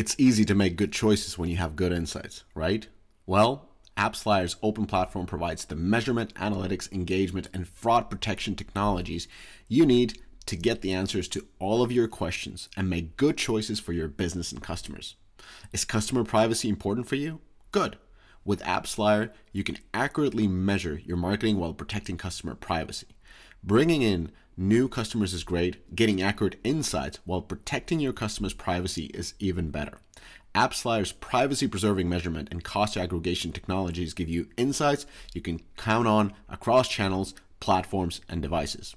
[0.00, 2.88] It's easy to make good choices when you have good insights, right?
[3.26, 3.68] Well,
[3.98, 9.28] AppsFlyer's open platform provides the measurement, analytics, engagement, and fraud protection technologies
[9.68, 13.78] you need to get the answers to all of your questions and make good choices
[13.78, 15.16] for your business and customers.
[15.70, 17.42] Is customer privacy important for you?
[17.70, 17.98] Good.
[18.42, 23.08] With AppsFlyer, you can accurately measure your marketing while protecting customer privacy.
[23.62, 25.96] Bringing in new customers is great.
[25.96, 29.98] Getting accurate insights while protecting your customers' privacy is even better.
[30.54, 36.34] AppsFlyer's privacy preserving measurement and cost aggregation technologies give you insights you can count on
[36.48, 38.94] across channels, platforms, and devices.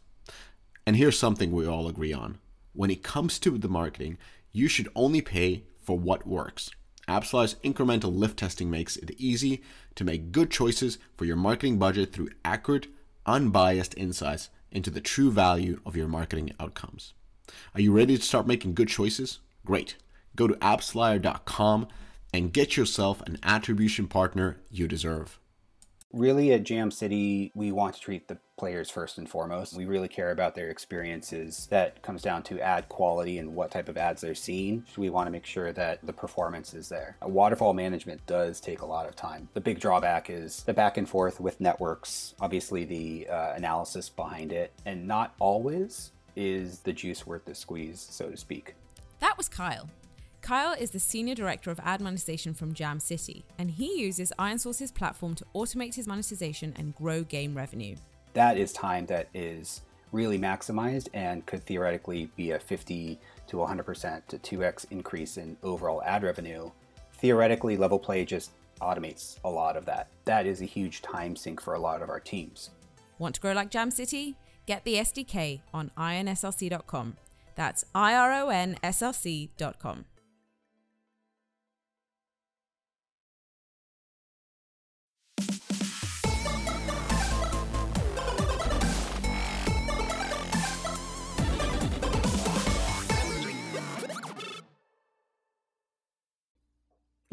[0.86, 2.40] And here's something we all agree on.
[2.74, 4.18] When it comes to the marketing,
[4.52, 6.72] you should only pay for what works.
[7.08, 9.62] AppsFlyer's incremental lift testing makes it easy
[9.96, 12.88] to make good choices for your marketing budget through accurate,
[13.26, 17.14] unbiased insights into the true value of your marketing outcomes.
[17.74, 19.40] Are you ready to start making good choices?
[19.66, 19.96] Great.
[20.36, 21.88] Go to appsflyer.com
[22.34, 25.40] and get yourself an attribution partner you deserve
[26.14, 29.76] really at Jam City, we want to treat the players first and foremost.
[29.76, 31.68] We really care about their experiences.
[31.72, 34.86] That comes down to ad quality and what type of ads they're seeing.
[34.94, 37.18] So we want to make sure that the performance is there.
[37.22, 39.50] Waterfall management does take a lot of time.
[39.54, 44.54] The big drawback is the back and forth with networks, obviously the uh, analysis behind
[44.54, 48.76] it, and not always is the juice worth the squeeze, so to speak.
[49.20, 49.90] That was Kyle.
[50.44, 54.92] Kyle is the Senior Director of Ad Monetization from Jam City, and he uses IronSource's
[54.92, 57.96] platform to automate his monetization and grow game revenue.
[58.34, 64.28] That is time that is really maximized and could theoretically be a 50 to 100%
[64.28, 66.70] to 2x increase in overall ad revenue.
[67.14, 68.52] Theoretically, Level Play just
[68.82, 70.10] automates a lot of that.
[70.26, 72.72] That is a huge time sink for a lot of our teams.
[73.18, 74.36] Want to grow like Jam City?
[74.66, 77.16] Get the SDK on ironsrc.com.
[77.56, 78.14] That's I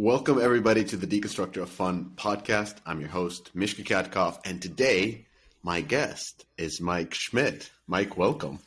[0.00, 2.76] Welcome, everybody, to the Deconstructor of Fun podcast.
[2.86, 5.26] I'm your host, Mishka Katkov, and today
[5.62, 7.70] my guest is Mike Schmidt.
[7.86, 8.60] Mike, welcome.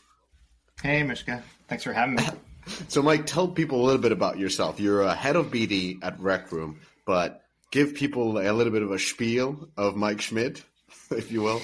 [0.83, 1.41] Hey, Mishka.
[1.67, 2.23] Thanks for having me.
[2.87, 4.79] so, Mike, tell people a little bit about yourself.
[4.79, 8.91] You're a head of BD at Rec Room, but give people a little bit of
[8.91, 10.63] a spiel of Mike Schmidt,
[11.09, 11.63] if you will.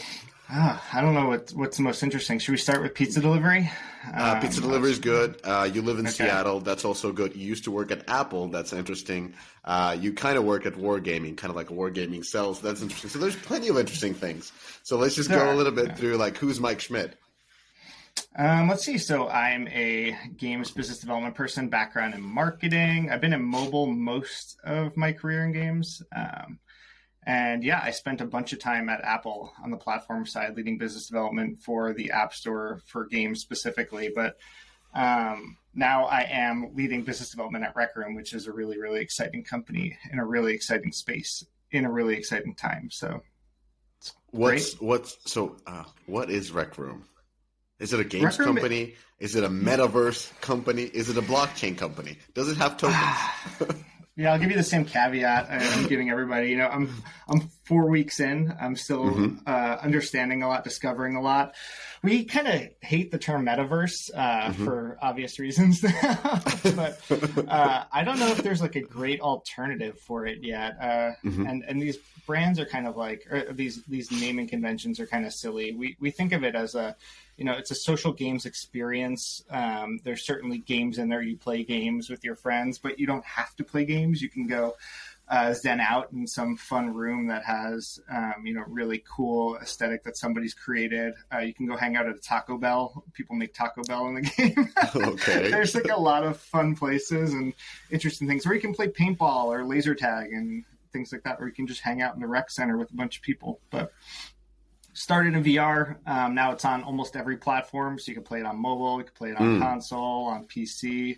[0.52, 2.40] Ah, I don't know what, what's the most interesting.
[2.40, 3.70] Should we start with pizza delivery?
[4.12, 5.40] Uh, pizza um, delivery is good.
[5.44, 6.26] Uh, you live in okay.
[6.26, 6.60] Seattle.
[6.60, 7.36] That's also good.
[7.36, 8.48] You used to work at Apple.
[8.48, 9.36] That's interesting.
[9.64, 12.62] Uh, you kind of work at Wargaming, kind of like Wargaming sells.
[12.62, 13.12] That's interesting.
[13.12, 14.52] So there's plenty of interesting things.
[14.82, 15.54] So let's just there go are.
[15.54, 15.96] a little bit yeah.
[15.96, 17.16] through like who's Mike Schmidt.
[18.36, 18.98] Um, let's see.
[18.98, 23.12] So I'm a games business development person, background in marketing.
[23.12, 26.02] I've been in mobile most of my career in games.
[26.16, 26.58] Um,
[27.30, 30.80] and yeah, I spent a bunch of time at Apple on the platform side, leading
[30.80, 34.10] business development for the App Store for games specifically.
[34.14, 34.38] But
[34.96, 39.02] um, now I am leading business development at Rec Room, which is a really, really
[39.02, 42.90] exciting company in a really exciting space in a really exciting time.
[42.92, 43.22] So,
[44.32, 44.82] what's great.
[44.82, 45.56] what's so?
[45.68, 47.06] Uh, what is Rec Room?
[47.78, 48.96] Is it a games company?
[49.20, 50.82] Is it a metaverse company?
[50.82, 52.18] Is it a blockchain company?
[52.34, 53.76] Does it have tokens?
[54.20, 56.50] Yeah, I'll give you the same caveat I'm giving everybody.
[56.50, 56.94] You know, I'm
[57.30, 58.54] I'm four weeks in.
[58.60, 59.38] I'm still mm-hmm.
[59.48, 61.56] uh, understanding a lot, discovering a lot.
[62.04, 64.66] We kind of hate the term metaverse uh, mm-hmm.
[64.66, 65.80] for obvious reasons,
[66.76, 67.00] but
[67.48, 70.76] uh, I don't know if there's like a great alternative for it yet.
[70.82, 71.46] Uh, mm-hmm.
[71.46, 71.98] And and these
[72.28, 75.72] brands are kind of like these these naming conventions are kind of silly.
[75.72, 76.98] We we think of it as a
[77.40, 79.44] you know it's a social games experience.
[79.50, 81.22] Um, there's certainly games in there.
[81.22, 84.22] You play games with your friends but you don't have to play games.
[84.22, 84.76] You can go
[85.30, 90.04] uh, zen out in some fun room that has um, you know really cool aesthetic
[90.04, 91.14] that somebody's created.
[91.34, 93.06] Uh, you can go hang out at a taco bell.
[93.14, 94.68] People make taco bell in the game.
[95.10, 95.50] Okay.
[95.50, 97.54] There's like a lot of fun places and
[97.90, 98.46] interesting things.
[98.46, 101.68] Where you can play paintball or laser tag and things like that or you can
[101.68, 103.60] just hang out in the rec center with a bunch of people.
[103.70, 103.92] But
[105.00, 105.96] started in VR.
[106.06, 109.06] Um, now it's on almost every platform, so you can play it on mobile, you
[109.06, 109.62] can play it on mm.
[109.62, 111.18] console, on PC.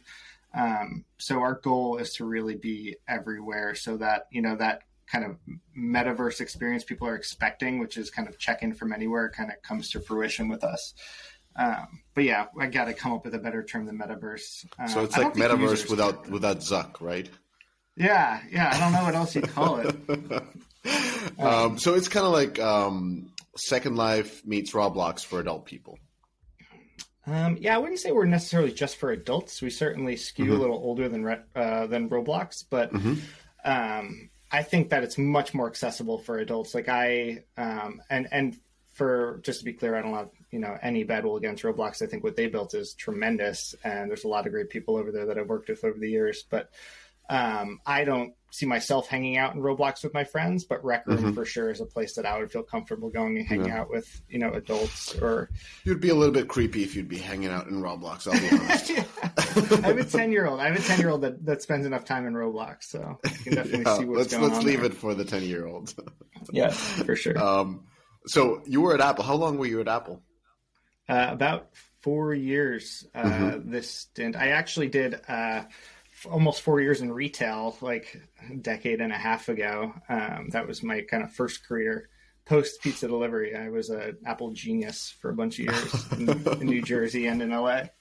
[0.54, 5.26] Um, so our goal is to really be everywhere, so that you know that kind
[5.26, 5.38] of
[5.78, 9.62] metaverse experience people are expecting, which is kind of check in from anywhere, kind of
[9.64, 10.94] comes to fruition with us.
[11.56, 14.66] Um, but yeah, I got to come up with a better term than metaverse.
[14.78, 17.28] Uh, so it's like metaverse without without Zuck, right?
[17.98, 18.70] Yeah, yeah.
[18.72, 19.96] I don't know what else you'd call it.
[21.40, 26.00] um, so it's kind of like um, Second Life meets Roblox for adult people.
[27.28, 29.62] Um, yeah, I wouldn't say we're necessarily just for adults.
[29.62, 30.56] We certainly skew mm-hmm.
[30.56, 31.26] a little older than
[31.56, 33.14] uh, than Roblox, but mm-hmm.
[33.64, 36.74] um, I think that it's much more accessible for adults.
[36.74, 38.58] Like I um, and and
[38.94, 42.02] for just to be clear, I don't have you know any bad will against Roblox.
[42.02, 45.12] I think what they built is tremendous, and there's a lot of great people over
[45.12, 46.44] there that I've worked with over the years.
[46.50, 46.72] But
[47.30, 51.18] um, I don't see myself hanging out in Roblox with my friends, but Rec Room
[51.18, 51.34] mm-hmm.
[51.34, 53.80] for sure is a place that I would feel comfortable going and hanging yeah.
[53.80, 55.50] out with, you know, adults or.
[55.86, 58.28] You'd be a little bit creepy if you'd be hanging out in Roblox.
[58.28, 58.92] I'll be honest.
[59.84, 60.60] I have a ten year old.
[60.60, 63.30] I have a ten year old that, that spends enough time in Roblox, so you
[63.30, 64.58] can definitely yeah, see what's let's, going let's on.
[64.58, 64.92] Let's leave there.
[64.92, 65.96] it for the ten year olds.
[66.52, 67.42] yeah, for sure.
[67.42, 67.86] Um,
[68.28, 69.24] so you were at Apple.
[69.24, 70.22] How long were you at Apple?
[71.08, 71.70] Uh, about
[72.02, 73.08] four years.
[73.16, 73.72] Uh, mm-hmm.
[73.72, 75.20] This stint, I actually did.
[75.28, 75.64] Uh,
[76.30, 79.94] almost four years in retail, like a decade and a half ago.
[80.10, 82.10] Um, that was my kind of first career
[82.46, 83.56] post pizza delivery.
[83.56, 87.42] I was an Apple genius for a bunch of years in, in, New Jersey and
[87.42, 87.84] in LA.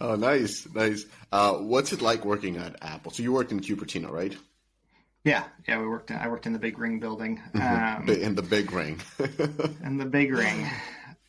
[0.00, 1.04] Oh, nice, nice.
[1.32, 3.10] Uh, what's it like working at Apple?
[3.10, 4.36] So you worked in Cupertino, right?
[5.24, 5.80] Yeah, yeah.
[5.80, 6.12] We worked.
[6.12, 7.42] In, I worked in the Big Ring building.
[7.52, 8.02] Mm-hmm.
[8.02, 9.00] Um, in the Big Ring.
[9.84, 10.68] in the Big Ring.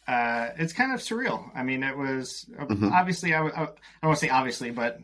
[0.07, 1.49] Uh, it's kind of surreal.
[1.55, 2.93] I mean, it was mm-hmm.
[2.93, 3.33] obviously.
[3.33, 4.99] I, I, I don't want to say obviously, but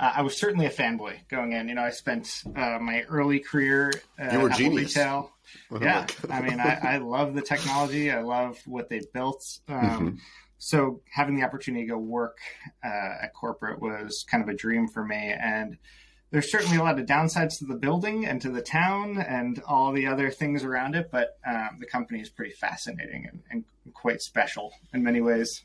[0.00, 1.68] uh, I was certainly a fanboy going in.
[1.68, 4.96] You know, I spent uh, my early career uh, you were genius.
[4.96, 5.30] retail.
[5.70, 8.10] Oh yeah, I mean, I, I, love the technology.
[8.10, 9.44] I love what they built.
[9.68, 10.16] Um, mm-hmm.
[10.58, 12.38] So having the opportunity to go work
[12.84, 15.34] uh, at corporate was kind of a dream for me.
[15.42, 15.76] And
[16.30, 19.92] there's certainly a lot of downsides to the building and to the town and all
[19.92, 21.10] the other things around it.
[21.10, 23.64] But um, the company is pretty fascinating and, and
[23.94, 25.62] quite special in many ways.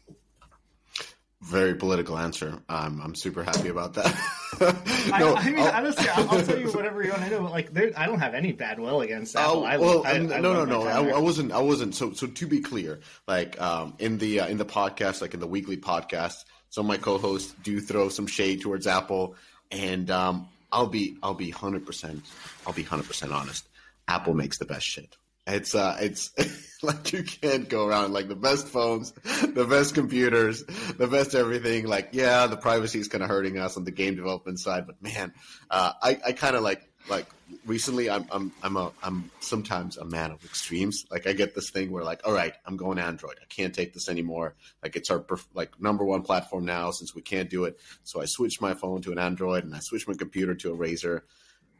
[1.45, 2.59] Very political answer.
[2.69, 4.15] Um, I'm super happy about that.
[4.59, 7.43] no, I, I, mean, I'll, honestly, I'll, I'll, tell you whatever you want to know.
[7.43, 9.67] Like, there, I don't have any bad will against Apple.
[9.67, 10.87] Oh, well, I, no, no, no.
[10.87, 11.51] I, wasn't.
[11.51, 11.93] I wasn't.
[11.93, 15.39] So, so to be clear, like um, in the uh, in the podcast, like in
[15.39, 19.35] the weekly podcast, some of my co-hosts do throw some shade towards Apple,
[19.69, 22.23] and um, I'll be, I'll be hundred percent,
[22.65, 23.67] I'll be hundred percent honest.
[24.07, 25.15] Apple makes the best shit.
[25.47, 26.31] It's uh, it's
[26.83, 30.63] like you can't go around like the best phones, the best computers,
[30.97, 31.85] the best everything.
[31.85, 35.01] Like, yeah, the privacy is kind of hurting us on the game development side, but
[35.01, 35.33] man,
[35.69, 37.27] uh, I I kind of like like
[37.65, 41.05] recently I'm I'm I'm a I'm sometimes a man of extremes.
[41.11, 43.35] Like I get this thing where like, all right, I'm going Android.
[43.41, 44.55] I can't take this anymore.
[44.81, 47.79] Like it's our perf- like number one platform now since we can't do it.
[48.03, 50.77] So I switched my phone to an Android and I switched my computer to a
[50.77, 51.21] Razer,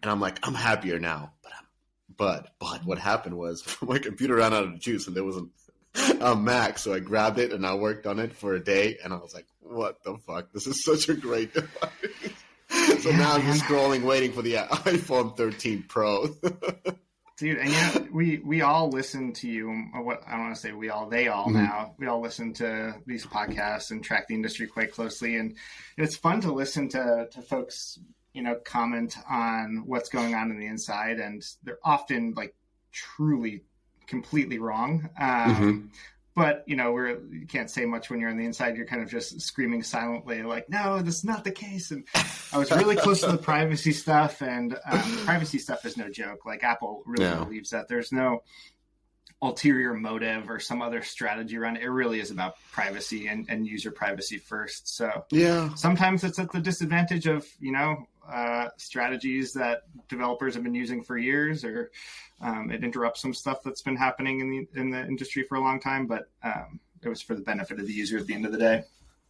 [0.01, 1.64] and I'm like, I'm happier now, but I'm
[2.17, 5.50] but but what happened was my computer ran out of juice and there wasn't
[6.19, 9.13] a Mac, so I grabbed it and I worked on it for a day, and
[9.13, 10.51] I was like, "What the fuck?
[10.51, 11.89] This is such a great device."
[13.01, 16.27] so yeah, now I'm just scrolling, waiting for the iPhone 13 Pro.
[17.38, 19.69] Dude, and yeah, we we all listen to you.
[19.94, 21.63] What I don't want to say we all, they all mm-hmm.
[21.63, 21.95] now.
[21.97, 25.56] We all listen to these podcasts and track the industry quite closely, and
[25.97, 28.00] it's fun to listen to to folks
[28.35, 32.53] you know, comment on what's going on in the inside, and they're often like
[32.91, 33.63] truly
[34.07, 35.09] completely wrong.
[35.17, 35.85] Um, mm-hmm.
[36.35, 38.75] But you know, we're you can't say much when you're on the inside.
[38.75, 42.05] You're kind of just screaming silently, like, "No, that's not the case." And
[42.51, 46.45] I was really close to the privacy stuff, and um, privacy stuff is no joke.
[46.45, 47.41] Like Apple really yeah.
[47.41, 48.43] believes that there's no
[49.41, 51.83] ulterior motive or some other strategy around it.
[51.83, 54.93] It really is about privacy and, and user privacy first.
[54.95, 60.63] So yeah, sometimes it's at the disadvantage of you know uh, strategies that developers have
[60.63, 61.91] been using for years, or
[62.41, 65.62] um, it interrupts some stuff that's been happening in the in the industry for a
[65.62, 66.08] long time.
[66.08, 68.58] But um, it was for the benefit of the user at the end of the
[68.58, 68.84] day.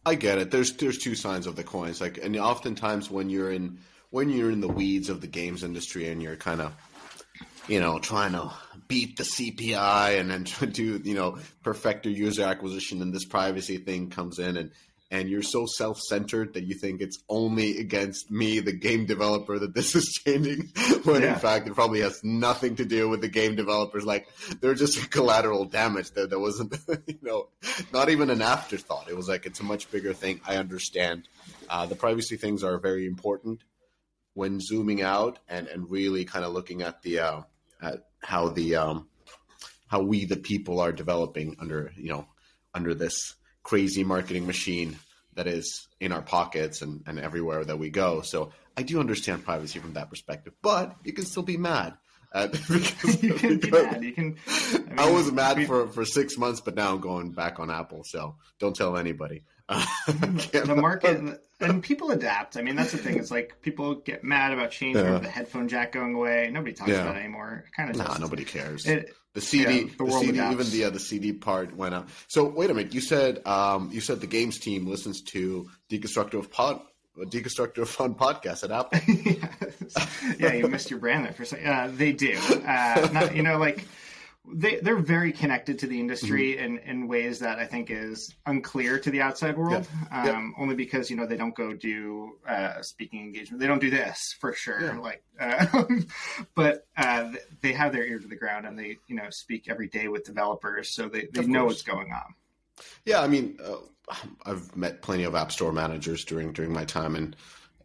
[0.04, 0.50] I get it.
[0.50, 2.00] There's there's two sides of the coins.
[2.00, 3.78] Like, and oftentimes when you're in
[4.10, 6.72] when you're in the weeds of the games industry and you're kind of
[7.68, 8.52] you know trying to
[8.88, 13.78] beat the CPI and then do you know perfect your user acquisition and this privacy
[13.78, 14.70] thing comes in and
[15.10, 19.74] and you're so self-centered that you think it's only against me, the game developer, that
[19.74, 20.70] this is changing.
[21.04, 21.34] when yeah.
[21.34, 24.04] in fact it probably has nothing to do with the game developers.
[24.04, 24.28] Like
[24.60, 26.10] they're just collateral damage.
[26.10, 27.48] There, there wasn't, you know,
[27.92, 29.08] not even an afterthought.
[29.08, 30.40] It was like it's a much bigger thing.
[30.46, 31.28] I understand.
[31.68, 33.62] Uh, the privacy things are very important
[34.34, 37.40] when zooming out and and really kind of looking at the uh,
[37.80, 39.08] at how the um,
[39.86, 42.26] how we the people are developing under you know
[42.74, 43.34] under this
[43.66, 44.96] crazy marketing machine
[45.34, 48.20] that is in our pockets and, and everywhere that we go.
[48.20, 51.94] So I do understand privacy from that perspective, but you can still be mad.
[52.36, 54.04] Because, you can be mad.
[54.04, 54.36] You can.
[54.74, 57.58] I, mean, I was mad we, for, for six months, but now I'm going back
[57.58, 58.04] on Apple.
[58.04, 59.44] So don't tell anybody.
[59.68, 62.56] the market and people adapt.
[62.56, 63.18] I mean, that's the thing.
[63.18, 65.18] It's like people get mad about change yeah.
[65.18, 66.50] the headphone jack going away.
[66.52, 67.02] Nobody talks yeah.
[67.02, 67.64] about it anymore.
[67.76, 68.86] kind of nah, nobody cares.
[68.86, 70.52] It, the CD, yeah, the, the CD, adapts.
[70.52, 72.08] even the uh, the CD part went out.
[72.28, 72.94] So wait a minute.
[72.94, 76.80] You said um, you said the games team listens to Deconstructive Pod.
[77.18, 79.00] Deconstructive Fun podcast at Apple.
[80.38, 81.66] yeah, you missed your brand there for a second.
[81.66, 82.36] Uh, they do.
[82.36, 83.86] Uh, not, you know, like
[84.52, 86.76] they they're very connected to the industry mm-hmm.
[86.76, 89.86] in, in ways that I think is unclear to the outside world.
[90.10, 90.20] Yeah.
[90.20, 90.62] Um, yeah.
[90.62, 93.60] Only because you know they don't go do uh, speaking engagement.
[93.60, 94.80] They don't do this for sure.
[94.80, 94.98] Yeah.
[94.98, 95.84] Like, uh,
[96.54, 99.88] but uh, they have their ear to the ground and they you know speak every
[99.88, 102.34] day with developers, so they, they know what's going on.
[103.04, 103.76] Yeah, I mean, uh,
[104.44, 107.36] I've met plenty of app store managers during during my time and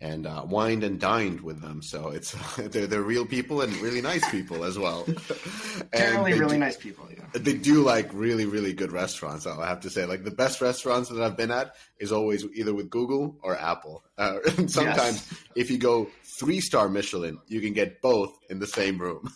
[0.01, 1.81] and uh, wined and dined with them.
[1.81, 5.05] So it's they're they're real people and really nice people as well.
[5.96, 7.08] Generally, really do, nice people.
[7.10, 7.24] Yeah.
[7.34, 9.46] They do like really really good restaurants.
[9.46, 12.74] I have to say, like the best restaurants that I've been at is always either
[12.74, 14.03] with Google or Apple.
[14.17, 15.43] Uh, and sometimes yes.
[15.55, 19.31] if you go three star Michelin, you can get both in the same room.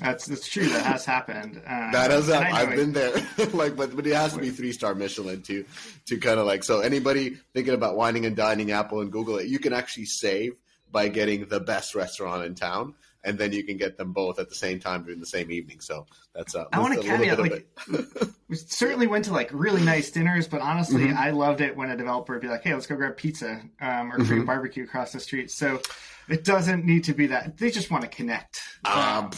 [0.00, 0.66] that's that's true.
[0.66, 1.62] That has happened.
[1.64, 2.54] Uh, that has happened.
[2.54, 3.12] I've been there.
[3.52, 5.64] like, but but it has to be three star Michelin to
[6.06, 6.64] to kind of like.
[6.64, 10.54] So anybody thinking about wining and dining Apple and Google, you can actually save
[10.90, 12.94] by getting the best restaurant in town
[13.24, 15.80] and then you can get them both at the same time during the same evening.
[15.80, 17.66] So that's uh, I want to caveat like
[18.48, 21.18] we certainly went to like really nice dinners, but honestly, mm-hmm.
[21.18, 24.12] I loved it when a developer would be like, "Hey, let's go grab pizza um,
[24.12, 24.44] or mm-hmm.
[24.44, 25.80] barbecue across the street." So
[26.28, 27.58] it doesn't need to be that.
[27.58, 28.62] They just want to connect.
[28.84, 29.30] Um,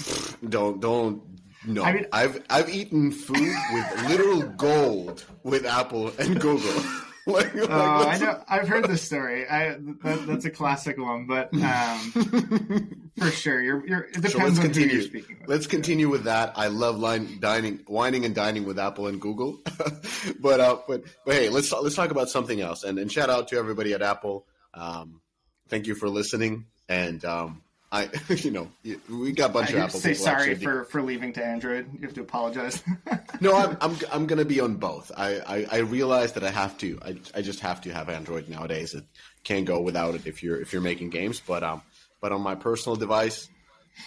[0.49, 1.23] don't don't
[1.67, 6.83] no, I mean, I've I've eaten food with literal gold with Apple and Google.
[7.27, 8.43] like, like, oh, I know.
[8.49, 9.49] I've heard this story.
[9.49, 14.39] I that, that's a classic one, but um, for sure, you're, you're, it depends so
[14.39, 14.89] let's on continue.
[14.89, 15.49] who you're speaking with.
[15.49, 16.53] Let's continue with that.
[16.57, 19.61] I love line, dining, wining, and dining with Apple and Google.
[20.41, 22.85] but uh, but but hey, let's let's talk about something else.
[22.85, 24.47] And and shout out to everybody at Apple.
[24.75, 25.21] Um,
[25.69, 26.67] thank you for listening.
[26.89, 27.63] And um,
[27.93, 28.71] I, you know,
[29.09, 30.01] we got a bunch I of Apple.
[30.01, 31.93] Say sorry for, for leaving to Android.
[31.93, 32.83] You have to apologize.
[33.41, 35.11] no, I'm I'm I'm gonna be on both.
[35.17, 36.99] I, I, I realize that I have to.
[37.03, 38.95] I, I just have to have Android nowadays.
[38.95, 39.05] It
[39.43, 41.41] can't go without it if you're if you're making games.
[41.45, 41.83] But um,
[42.21, 43.49] but on my personal device,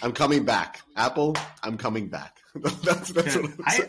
[0.02, 0.80] I'm coming back.
[0.96, 2.38] Apple, I'm coming back.
[2.54, 3.88] that's, that's what I'm I,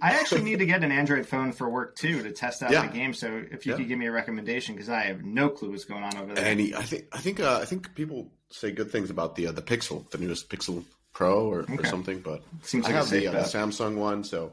[0.00, 2.86] I actually need to get an Android phone for work too to test out yeah.
[2.86, 3.12] the game.
[3.12, 3.78] So if you yeah.
[3.78, 6.44] could give me a recommendation, because I have no clue what's going on over there.
[6.44, 9.48] And he, I think I think uh, I think people say good things about the
[9.48, 11.76] uh, the Pixel, the newest Pixel Pro or, okay.
[11.76, 12.20] or something.
[12.20, 14.52] But Seems I have the, uh, the, Samsung one, so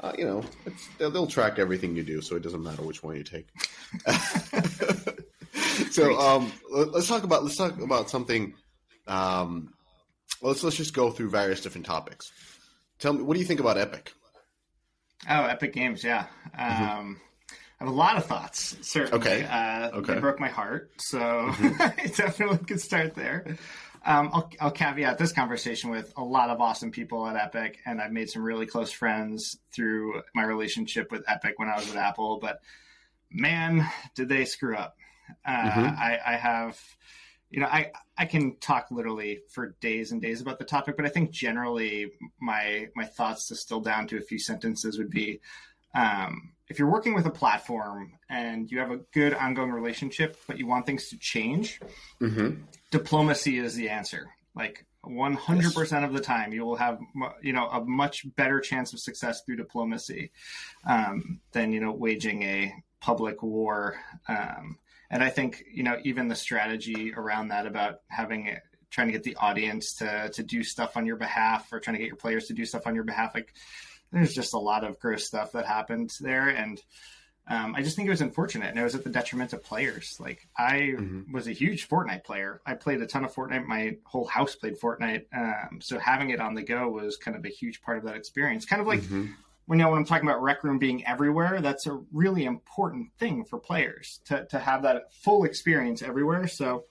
[0.00, 0.42] uh, you know
[0.98, 3.48] they'll, they'll, track everything you do, so it doesn't matter which one you take.
[5.90, 8.54] so um, let's talk about let's talk about something.
[9.06, 9.72] Um,
[10.42, 12.32] let's let's just go through various different topics.
[12.98, 14.12] Tell me, what do you think about Epic?
[15.28, 16.26] Oh, Epic Games, yeah.
[16.58, 16.98] Mm-hmm.
[16.98, 17.20] Um,
[17.80, 18.76] I have a lot of thoughts.
[18.82, 19.44] Certainly, okay.
[19.44, 20.14] Uh, okay.
[20.14, 21.82] They broke my heart, so mm-hmm.
[21.82, 23.56] I definitely could start there.
[24.04, 28.00] Um, I'll, I'll, caveat this conversation with a lot of awesome people at Epic, and
[28.00, 31.96] I've made some really close friends through my relationship with Epic when I was at
[31.96, 32.38] Apple.
[32.40, 32.60] But
[33.30, 34.96] man, did they screw up!
[35.44, 36.00] Uh, mm-hmm.
[36.00, 36.78] I, I have
[37.50, 41.04] you know, I I can talk literally for days and days about the topic, but
[41.04, 45.40] I think generally my my thoughts distill down to a few sentences would be
[45.94, 50.56] um, if you're working with a platform and you have a good ongoing relationship, but
[50.56, 51.80] you want things to change,
[52.20, 52.62] mm-hmm.
[52.92, 54.30] diplomacy is the answer.
[54.54, 55.92] Like 100% yes.
[55.92, 57.00] of the time, you will have
[57.42, 60.30] you know a much better chance of success through diplomacy
[60.86, 63.96] um, than you know waging a public war.
[64.28, 64.78] Um,
[65.10, 69.12] and I think you know even the strategy around that about having it, trying to
[69.12, 72.16] get the audience to to do stuff on your behalf or trying to get your
[72.16, 73.52] players to do stuff on your behalf, like
[74.12, 76.80] there's just a lot of gross stuff that happened there, and
[77.48, 80.16] um, I just think it was unfortunate, and it was at the detriment of players.
[80.20, 81.32] Like I mm-hmm.
[81.32, 82.60] was a huge Fortnite player.
[82.64, 83.66] I played a ton of Fortnite.
[83.66, 85.24] My whole house played Fortnite.
[85.34, 88.16] Um, so having it on the go was kind of a huge part of that
[88.16, 88.64] experience.
[88.64, 89.32] Kind of like mm-hmm
[89.70, 93.12] when you know when I'm talking about Rec Room being everywhere, that's a really important
[93.20, 96.48] thing for players to to have that full experience everywhere.
[96.48, 96.86] So,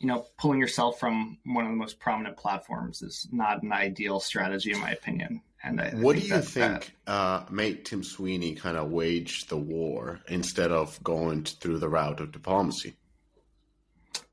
[0.00, 4.18] you know, pulling yourself from one of the most prominent platforms is not an ideal
[4.18, 5.42] strategy, in my opinion.
[5.62, 9.58] And I, what I do you think uh, made Tim Sweeney kind of wage the
[9.58, 12.94] war instead of going through the route of diplomacy?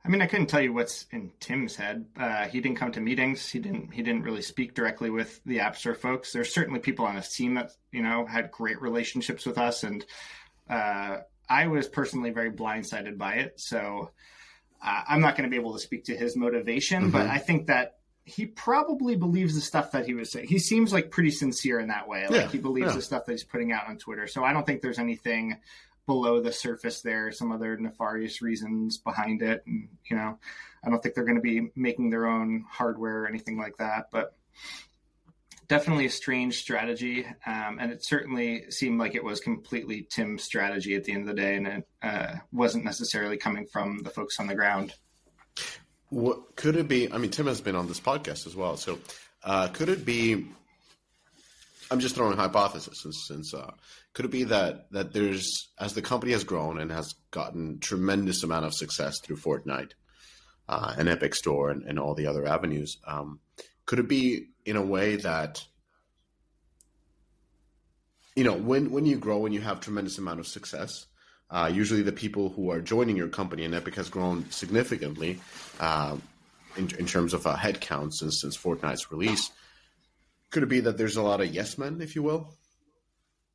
[0.05, 2.05] I mean, I couldn't tell you what's in Tim's head.
[2.15, 3.49] Uh, he didn't come to meetings.
[3.49, 3.93] He didn't.
[3.93, 6.31] He didn't really speak directly with the App Store folks.
[6.31, 10.05] There's certainly people on his team that you know had great relationships with us, and
[10.69, 11.17] uh,
[11.49, 13.59] I was personally very blindsided by it.
[13.59, 14.11] So
[14.81, 17.11] uh, I'm not going to be able to speak to his motivation, mm-hmm.
[17.11, 17.96] but I think that
[18.27, 20.47] he probably believes the stuff that he was saying.
[20.49, 22.27] He seems like pretty sincere in that way.
[22.27, 22.95] Like yeah, he believes yeah.
[22.95, 24.27] the stuff that he's putting out on Twitter.
[24.27, 25.55] So I don't think there's anything
[26.05, 29.63] below the surface there, some other nefarious reasons behind it.
[29.65, 30.37] And, you know,
[30.83, 34.07] I don't think they're going to be making their own hardware or anything like that.
[34.11, 34.35] But
[35.69, 37.25] definitely a strange strategy.
[37.45, 41.33] Um, and it certainly seemed like it was completely Tim's strategy at the end of
[41.33, 41.55] the day.
[41.55, 44.93] And it uh, wasn't necessarily coming from the folks on the ground.
[46.09, 47.11] What could it be?
[47.11, 48.77] I mean, Tim has been on this podcast as well.
[48.77, 48.99] So
[49.43, 50.47] uh, could it be
[51.89, 53.71] I'm just throwing hypothesis since, since uh,
[54.13, 58.43] could it be that that there's as the company has grown and has gotten tremendous
[58.43, 59.91] amount of success through Fortnite
[60.67, 63.39] uh, and Epic Store and, and all the other avenues, um,
[63.85, 65.63] could it be in a way that
[68.35, 71.05] you know when when you grow and you have tremendous amount of success,
[71.49, 75.39] uh, usually the people who are joining your company and Epic has grown significantly
[75.79, 76.17] uh,
[76.75, 79.51] in, in terms of uh, headcount since since Fortnite's release
[80.49, 82.47] could it be that there's a lot of yes men, if you will?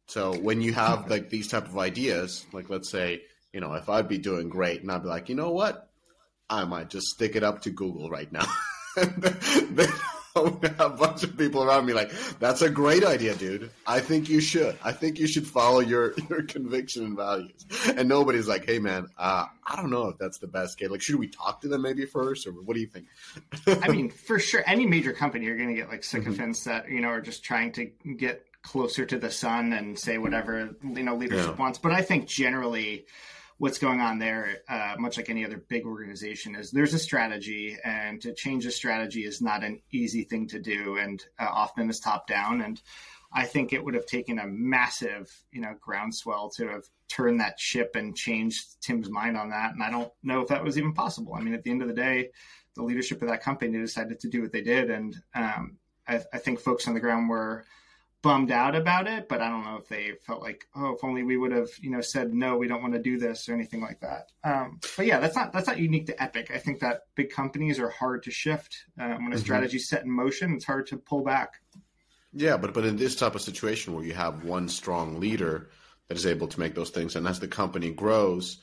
[0.06, 3.22] So when you have like these type of ideas, like let's say,
[3.52, 5.88] you know, if I'd be doing great and I'd be like, you know what,
[6.50, 8.46] I might just stick it up to Google right now.
[10.36, 13.70] a bunch of people around me like, that's a great idea, dude.
[13.86, 14.78] I think you should.
[14.82, 17.64] I think you should follow your, your conviction and values.
[17.96, 20.88] And nobody's like, hey, man, uh, I don't know if that's the best case.
[20.88, 23.06] Like, should we talk to them maybe first, or what do you think?
[23.84, 26.70] I mean, for sure, any major company, you're going to get like sycophants mm-hmm.
[26.70, 27.84] that, you know, are just trying to
[28.16, 31.56] get closer to the sun and say whatever, you know, leadership yeah.
[31.56, 31.78] wants.
[31.78, 33.06] But I think generally,
[33.58, 37.76] what's going on there, uh, much like any other big organization, is there's a strategy,
[37.84, 41.88] and to change a strategy is not an easy thing to do, and uh, often
[41.88, 42.60] is top down.
[42.60, 42.80] And
[43.32, 47.60] I think it would have taken a massive, you know, groundswell to have turned that
[47.60, 49.72] ship and changed Tim's mind on that.
[49.72, 51.34] And I don't know if that was even possible.
[51.34, 52.30] I mean, at the end of the day,
[52.74, 55.76] the leadership of that company decided to do what they did, and um,
[56.08, 57.64] I, I think folks on the ground were
[58.22, 61.24] bummed out about it, but I don't know if they felt like, oh, if only
[61.24, 63.80] we would have, you know, said no, we don't want to do this or anything
[63.80, 64.30] like that.
[64.44, 66.50] Um, but yeah, that's not that's not unique to Epic.
[66.54, 69.38] I think that big companies are hard to shift um, when a mm-hmm.
[69.38, 70.54] strategy set in motion.
[70.54, 71.54] It's hard to pull back.
[72.32, 75.70] Yeah, but but in this type of situation where you have one strong leader
[76.08, 78.58] that is able to make those things, and as the company grows,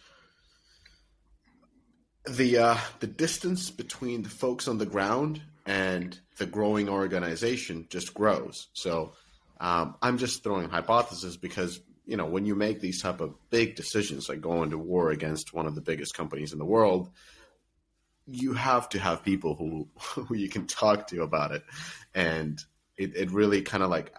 [2.27, 8.13] the uh, the distance between the folks on the ground and the growing organization just
[8.13, 8.67] grows.
[8.73, 9.13] So
[9.59, 13.35] um, I'm just throwing a hypothesis because you know when you make these type of
[13.49, 17.09] big decisions, like going to war against one of the biggest companies in the world,
[18.25, 19.87] you have to have people who
[20.21, 21.63] who you can talk to about it,
[22.15, 22.59] and
[22.97, 24.13] it, it really kind of like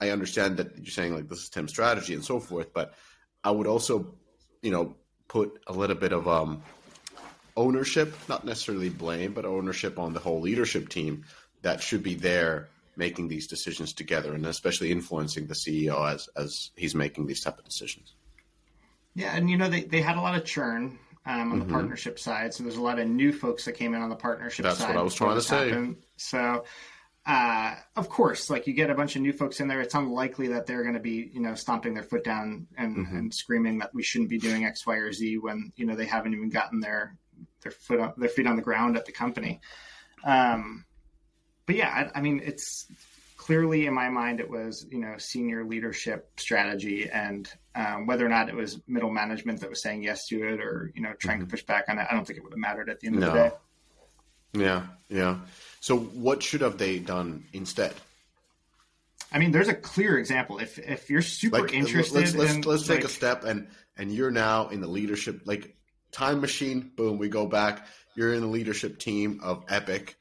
[0.00, 2.94] I understand that you're saying like this is Tim's strategy and so forth, but
[3.42, 4.14] I would also
[4.62, 4.94] you know
[5.28, 6.62] put a little bit of um
[7.56, 11.24] ownership, not necessarily blame, but ownership on the whole leadership team
[11.62, 12.68] that should be there
[13.00, 17.58] making these decisions together and especially influencing the CEO as as he's making these type
[17.58, 18.14] of decisions.
[19.14, 21.58] Yeah, and you know they, they had a lot of churn um, on mm-hmm.
[21.60, 24.16] the partnership side, so there's a lot of new folks that came in on the
[24.16, 24.88] partnership That's side.
[24.88, 25.68] That's what I was trying to say.
[25.70, 25.96] Happened.
[26.16, 26.64] So,
[27.26, 30.48] uh, of course, like you get a bunch of new folks in there, it's unlikely
[30.48, 33.16] that they're going to be you know stomping their foot down and, mm-hmm.
[33.16, 36.06] and screaming that we shouldn't be doing X, Y, or Z when you know they
[36.06, 37.16] haven't even gotten their
[37.62, 39.60] their foot on, their feet on the ground at the company.
[40.22, 40.84] Um,
[41.70, 42.88] but yeah, I, I, mean, it's
[43.36, 48.28] clearly in my mind it was you know senior leadership strategy, and um, whether or
[48.28, 51.36] not it was middle management that was saying yes to it or you know trying
[51.38, 51.46] mm-hmm.
[51.46, 53.20] to push back on it, I don't think it would have mattered at the end
[53.20, 53.28] no.
[53.28, 53.52] of the day.
[54.52, 55.38] Yeah, yeah.
[55.78, 57.94] So what should have they done instead?
[59.32, 60.58] I mean, there's a clear example.
[60.58, 64.10] If if you're super like, interested, let's let's, in, let's take a step and and
[64.10, 65.76] you're now in the leadership like
[66.10, 66.90] time machine.
[66.96, 67.86] Boom, we go back.
[68.16, 70.16] You're in the leadership team of Epic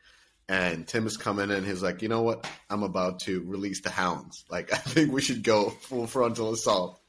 [0.49, 1.63] and Tim is coming in.
[1.63, 2.49] He's like, you know what?
[2.69, 4.43] I'm about to release the hounds.
[4.49, 6.99] Like, I think we should go full frontal assault.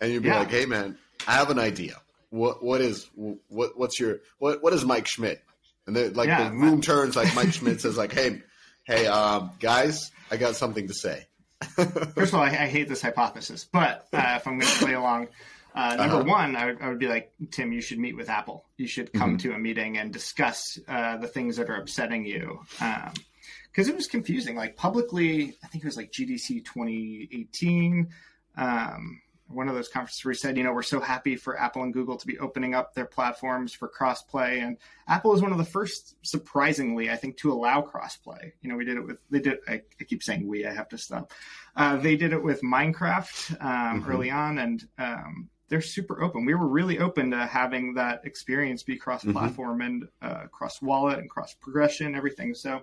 [0.00, 0.38] And you'd be yeah.
[0.38, 0.96] like, hey man,
[1.28, 1.96] I have an idea.
[2.30, 5.42] What what is what what's your what what is Mike Schmidt?
[5.86, 8.40] And then like yeah, the room turns like Mike Schmidt says like, hey
[8.84, 11.26] hey um, guys, I got something to say.
[11.60, 14.94] First of all, I, I hate this hypothesis, but uh, if I'm going to play
[14.94, 15.28] along,
[15.74, 16.24] uh, number uh-huh.
[16.24, 18.66] one, I would, I would, be like, Tim, you should meet with Apple.
[18.76, 19.48] You should come mm-hmm.
[19.48, 22.60] to a meeting and discuss uh, the things that are upsetting you.
[22.78, 24.56] Because um, it was confusing.
[24.56, 28.08] Like publicly, I think it was like GDC 2018.
[28.56, 31.82] Um, one of those conferences where he said, you know, we're so happy for Apple
[31.82, 34.62] and Google to be opening up their platforms for crossplay.
[34.62, 38.52] And Apple is one of the first, surprisingly, I think, to allow crossplay.
[38.60, 40.88] You know, we did it with, they did, I, I keep saying we, I have
[40.90, 41.32] to stop.
[41.76, 44.10] Uh, they did it with Minecraft um, mm-hmm.
[44.10, 44.58] early on.
[44.58, 46.44] And um, they're super open.
[46.44, 49.80] We were really open to having that experience be cross platform mm-hmm.
[49.80, 52.54] and uh, cross wallet and cross progression, everything.
[52.54, 52.82] So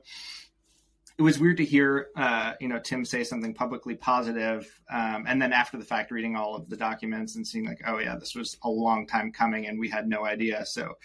[1.16, 5.40] it was weird to hear, uh, you know, Tim say something publicly positive, um, and
[5.40, 8.34] then after the fact, reading all of the documents and seeing like, oh yeah, this
[8.34, 10.66] was a long time coming, and we had no idea.
[10.66, 10.98] So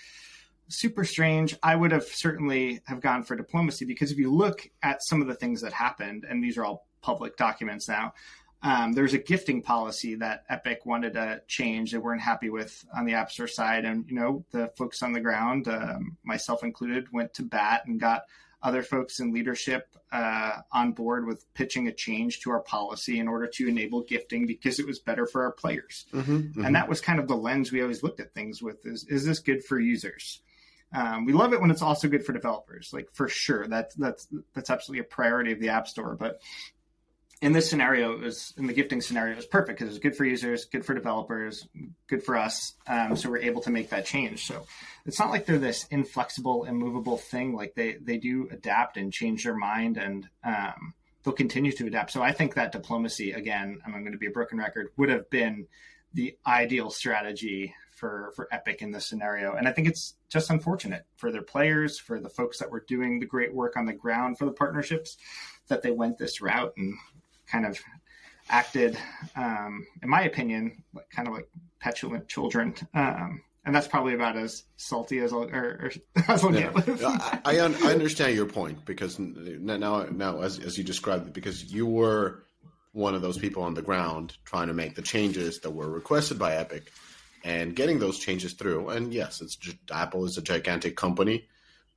[0.68, 1.54] super strange.
[1.62, 5.28] I would have certainly have gone for diplomacy because if you look at some of
[5.28, 8.14] the things that happened, and these are all public documents now.
[8.64, 11.92] Um, there's a gifting policy that Epic wanted to change.
[11.92, 15.12] They weren't happy with on the App Store side, and you know the folks on
[15.12, 18.22] the ground, um, myself included, went to bat and got
[18.62, 23.28] other folks in leadership uh, on board with pitching a change to our policy in
[23.28, 26.06] order to enable gifting because it was better for our players.
[26.14, 26.64] Mm-hmm, mm-hmm.
[26.64, 29.26] And that was kind of the lens we always looked at things with: is is
[29.26, 30.40] this good for users?
[30.94, 33.66] Um, we love it when it's also good for developers, like for sure.
[33.66, 36.14] That's that's that's absolutely a priority of the App Store.
[36.14, 36.40] But
[37.44, 39.98] in this scenario, it was in the gifting scenario, it was perfect because it was
[39.98, 41.68] good for users, good for developers,
[42.06, 42.72] good for us.
[42.86, 44.46] Um, so we're able to make that change.
[44.46, 44.64] So
[45.04, 47.54] it's not like they're this inflexible, immovable thing.
[47.54, 52.12] Like they they do adapt and change their mind, and um, they'll continue to adapt.
[52.12, 55.28] So I think that diplomacy, again, I'm going to be a broken record, would have
[55.28, 55.66] been
[56.14, 59.54] the ideal strategy for for Epic in this scenario.
[59.54, 63.20] And I think it's just unfortunate for their players, for the folks that were doing
[63.20, 65.18] the great work on the ground for the partnerships,
[65.68, 66.94] that they went this route and
[67.46, 67.78] kind of
[68.48, 68.98] acted,
[69.36, 71.48] um, in my opinion, like, kind of like
[71.80, 72.74] petulant children.
[72.94, 75.92] Um, and that's probably about as salty as I'll, or, or
[76.28, 76.72] as I'll yeah.
[76.72, 77.04] get with.
[77.04, 81.32] I, I, un- I, understand your point because now, now as, as you described it,
[81.32, 82.44] because you were
[82.92, 86.38] one of those people on the ground trying to make the changes that were requested
[86.38, 86.92] by Epic
[87.42, 88.90] and getting those changes through.
[88.90, 89.58] And yes, it's
[89.90, 91.46] Apple is a gigantic company.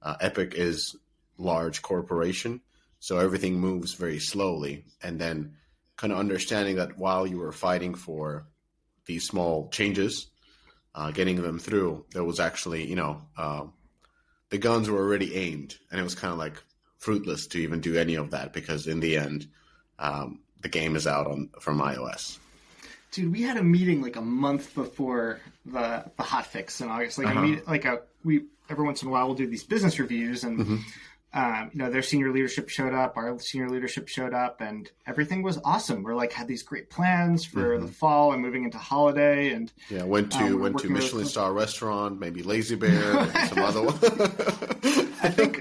[0.02, 0.96] Uh, Epic is
[1.38, 2.62] large corporation.
[3.00, 4.86] So everything moves very slowly.
[5.02, 5.56] And then
[5.96, 8.48] kind of understanding that while you were fighting for
[9.06, 10.28] these small changes,
[10.96, 13.66] uh, getting them through, there was actually, you know, uh,
[14.50, 15.76] the guns were already aimed.
[15.92, 16.62] And it was kind of like
[16.98, 19.48] fruitless to even do any of that because in the end,
[20.00, 22.40] um, the game is out on from iOS.
[23.12, 27.18] Dude, we had a meeting like a month before the the hot fix in August.
[27.18, 27.40] Like uh-huh.
[27.40, 30.44] a meet, like a we every once in a while we'll do these business reviews
[30.44, 30.76] and mm-hmm
[31.34, 35.44] um, you know, their senior leadership showed up, our senior leadership showed up, and everything
[35.44, 36.04] was awesome.
[36.04, 37.86] We're like had these great plans for mm-hmm.
[37.86, 41.54] the fall and moving into holiday, and yeah, went to um, went to Michelin star
[41.54, 45.04] restaurant, maybe Lazy Bear, some other one.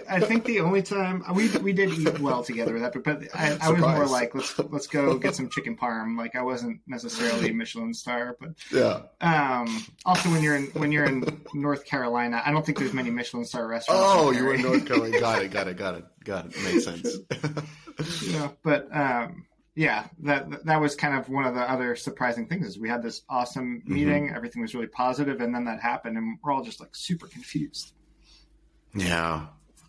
[0.09, 3.59] I think the only time we we did eat well together with that, but I,
[3.61, 6.16] I was more like let's let's go get some chicken parm.
[6.16, 9.03] Like I wasn't necessarily a Michelin star, but yeah.
[9.21, 13.11] Um, also, when you're in when you're in North Carolina, I don't think there's many
[13.11, 14.03] Michelin star restaurants.
[14.07, 15.21] Oh, you were in North Carolina.
[15.21, 15.51] Got it.
[15.51, 15.77] Got it.
[15.77, 16.05] Got it.
[16.25, 16.57] Got it.
[16.64, 17.16] Makes sense.
[18.27, 22.66] yeah, but um, yeah, that that was kind of one of the other surprising things
[22.66, 23.95] is we had this awesome mm-hmm.
[23.95, 24.37] meeting, mm-hmm.
[24.37, 27.92] everything was really positive, and then that happened, and we're all just like super confused.
[28.95, 29.47] Yeah,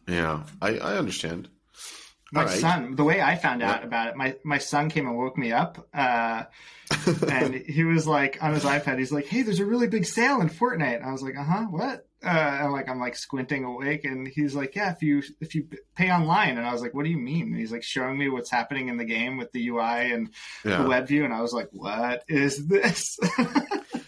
[0.07, 1.49] yeah, I, I understand.
[2.31, 2.59] My right.
[2.59, 5.53] son, the way I found out about it, my, my son came and woke me
[5.53, 6.43] up, uh,
[7.29, 8.99] and he was like on his iPad.
[8.99, 11.43] He's like, "Hey, there's a really big sale in Fortnite." And I was like, "Uh
[11.43, 15.23] huh, what?" Uh, and like I'm like squinting awake, and he's like, "Yeah, if you
[15.39, 17.83] if you pay online." And I was like, "What do you mean?" And he's like
[17.83, 20.29] showing me what's happening in the game with the UI and
[20.65, 20.81] yeah.
[20.81, 23.55] the web view, and I was like, "What is this?" so,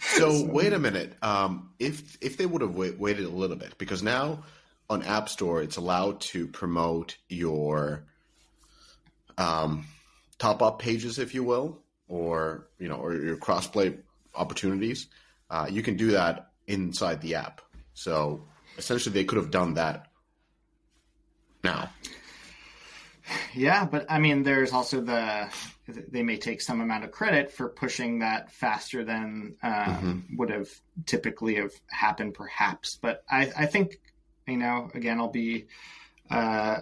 [0.00, 1.14] so wait a minute.
[1.22, 4.44] Um, if if they would have wait, waited a little bit, because now
[4.90, 8.04] on App Store, it's allowed to promote your
[9.38, 9.86] um,
[10.38, 13.96] top up pages, if you will, or you know, or your crossplay
[14.34, 15.06] opportunities.
[15.48, 17.62] Uh, you can do that inside the app.
[17.94, 18.44] So
[18.76, 20.08] essentially, they could have done that
[21.62, 21.90] now.
[23.54, 25.48] Yeah, but I mean, there's also the
[25.86, 30.36] they may take some amount of credit for pushing that faster than um, mm-hmm.
[30.36, 30.68] would have
[31.06, 32.98] typically have happened, perhaps.
[33.00, 34.00] But I, I think
[34.50, 35.66] you know, again, I'll be
[36.30, 36.80] uh,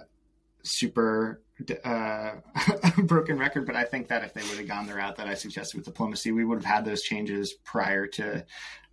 [0.62, 1.40] super
[1.84, 2.32] uh,
[3.02, 5.34] broken record, but I think that if they would have gone the route that I
[5.34, 8.44] suggested with diplomacy, we would have had those changes prior to,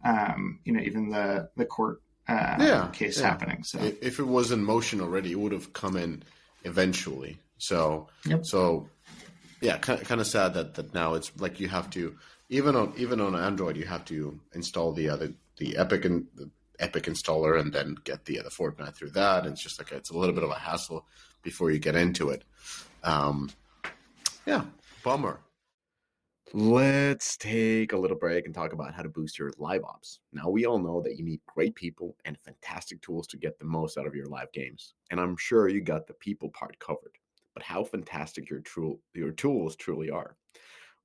[0.04, 3.28] um, you know, even the the court uh, yeah, case yeah.
[3.28, 3.64] happening.
[3.64, 6.24] So if it was in motion already, it would have come in
[6.64, 7.38] eventually.
[7.58, 8.46] So yep.
[8.46, 8.90] so
[9.62, 12.16] yeah, kind of, kind of sad that that now it's like you have to
[12.50, 16.28] even on even on Android you have to install the other the Epic and
[16.80, 19.44] Epic installer and then get the the Fortnite through that.
[19.44, 21.06] And it's just like it's a little bit of a hassle
[21.44, 22.44] before you get into it.
[23.04, 23.50] Um,
[24.46, 24.66] yeah,
[25.04, 25.40] bummer.
[26.54, 30.20] Let's take a little break and talk about how to boost your live ops.
[30.32, 33.66] Now, we all know that you need great people and fantastic tools to get the
[33.66, 34.94] most out of your live games.
[35.12, 37.18] And I'm sure you got the people part covered.
[37.56, 40.38] But how fantastic your, tru- your tools truly are.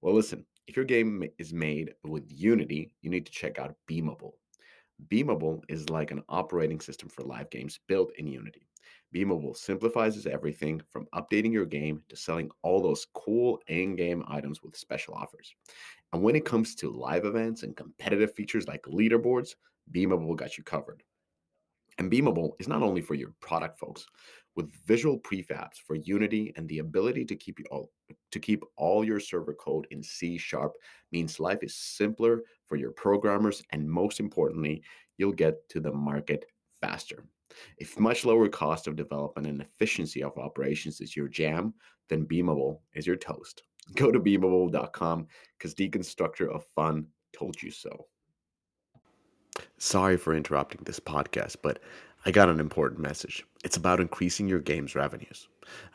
[0.03, 4.33] Well, listen, if your game is made with Unity, you need to check out Beamable.
[5.09, 8.67] Beamable is like an operating system for live games built in Unity.
[9.15, 14.63] Beamable simplifies everything from updating your game to selling all those cool in game items
[14.63, 15.55] with special offers.
[16.13, 19.57] And when it comes to live events and competitive features like leaderboards,
[19.93, 21.03] Beamable got you covered.
[21.99, 24.07] And Beamable is not only for your product folks,
[24.57, 27.91] with visual prefabs for Unity and the ability to keep all
[28.33, 30.73] to keep all your server code in C sharp
[31.13, 34.83] means life is simpler for your programmers and most importantly,
[35.17, 36.45] you'll get to the market
[36.81, 37.25] faster.
[37.79, 41.75] If much lower cost of development and efficiency of operations is your jam,
[42.09, 43.63] then Beamable is your toast.
[43.97, 45.27] Go to beamable.com
[45.59, 48.07] because Deconstructor of Fun told you so.
[49.79, 51.81] Sorry for interrupting this podcast, but
[52.25, 53.45] I got an important message.
[53.63, 55.47] It's about increasing your game's revenues.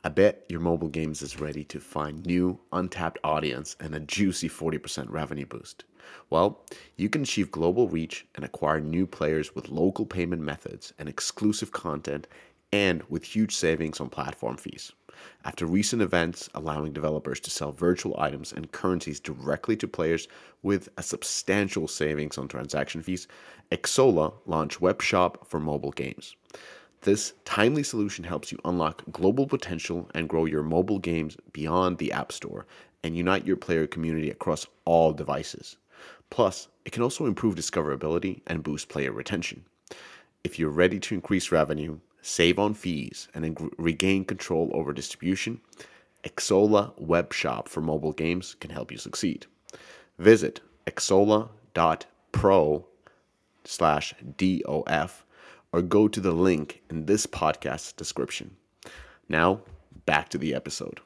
[0.04, 4.48] I bet your mobile games is ready to find new, untapped audience and a juicy
[4.48, 5.84] 40% revenue boost.
[6.30, 6.64] Well,
[6.96, 11.72] you can achieve global reach and acquire new players with local payment methods and exclusive
[11.72, 12.28] content
[12.72, 14.92] and with huge savings on platform fees.
[15.44, 20.28] After recent events allowing developers to sell virtual items and currencies directly to players
[20.62, 23.28] with a substantial savings on transaction fees,
[23.72, 26.36] Xsolla launched WebShop for mobile games.
[27.06, 32.12] This timely solution helps you unlock global potential and grow your mobile games beyond the
[32.12, 32.66] App Store
[33.04, 35.78] and unite your player community across all devices.
[36.32, 39.66] Plus, it can also improve discoverability and boost player retention.
[40.44, 45.62] If you're ready to increase revenue, save on fees, and regain control over distribution,
[46.24, 49.46] Xsolla Web Shop for mobile games can help you succeed.
[50.18, 52.86] Visit xsolla.pro
[53.64, 55.25] slash DOF
[55.76, 58.56] or go to the link in this podcast description.
[59.28, 59.60] Now,
[60.06, 61.02] back to the episode.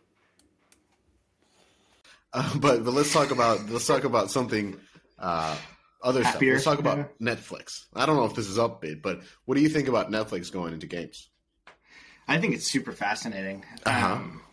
[2.31, 4.79] Uh, but but let's talk about let's talk about something
[5.17, 5.57] uh,
[6.03, 6.77] other Happier, stuff.
[6.77, 7.33] Let's talk about yeah.
[7.33, 7.85] Netflix.
[7.95, 10.73] I don't know if this is upbeat, but what do you think about Netflix going
[10.73, 11.29] into games?
[12.27, 13.65] I think it's super fascinating.
[13.87, 14.13] Uh-huh.
[14.13, 14.43] Um,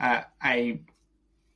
[0.00, 0.80] uh, I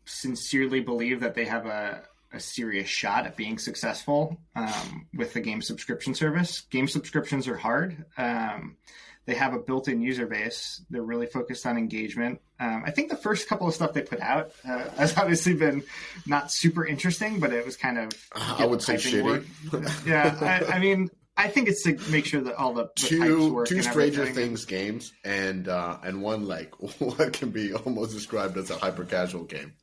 [0.05, 5.41] sincerely believe that they have a, a serious shot at being successful um, with the
[5.41, 6.63] game subscription service.
[6.71, 8.05] Game subscriptions are hard.
[8.17, 8.77] Um,
[9.25, 10.83] they have a built-in user base.
[10.91, 12.41] They're really focused on engagement.
[12.59, 15.85] Um, I think the first couple of stuff they put out uh, has obviously been
[16.27, 20.07] not super interesting, but it was kind of I would say shitty.
[20.07, 23.65] yeah, I, I, mean, I think it's to make sure that all the, the two
[23.65, 28.71] two Stranger Things games and uh, and one like what can be almost described as
[28.71, 29.75] a hyper casual game.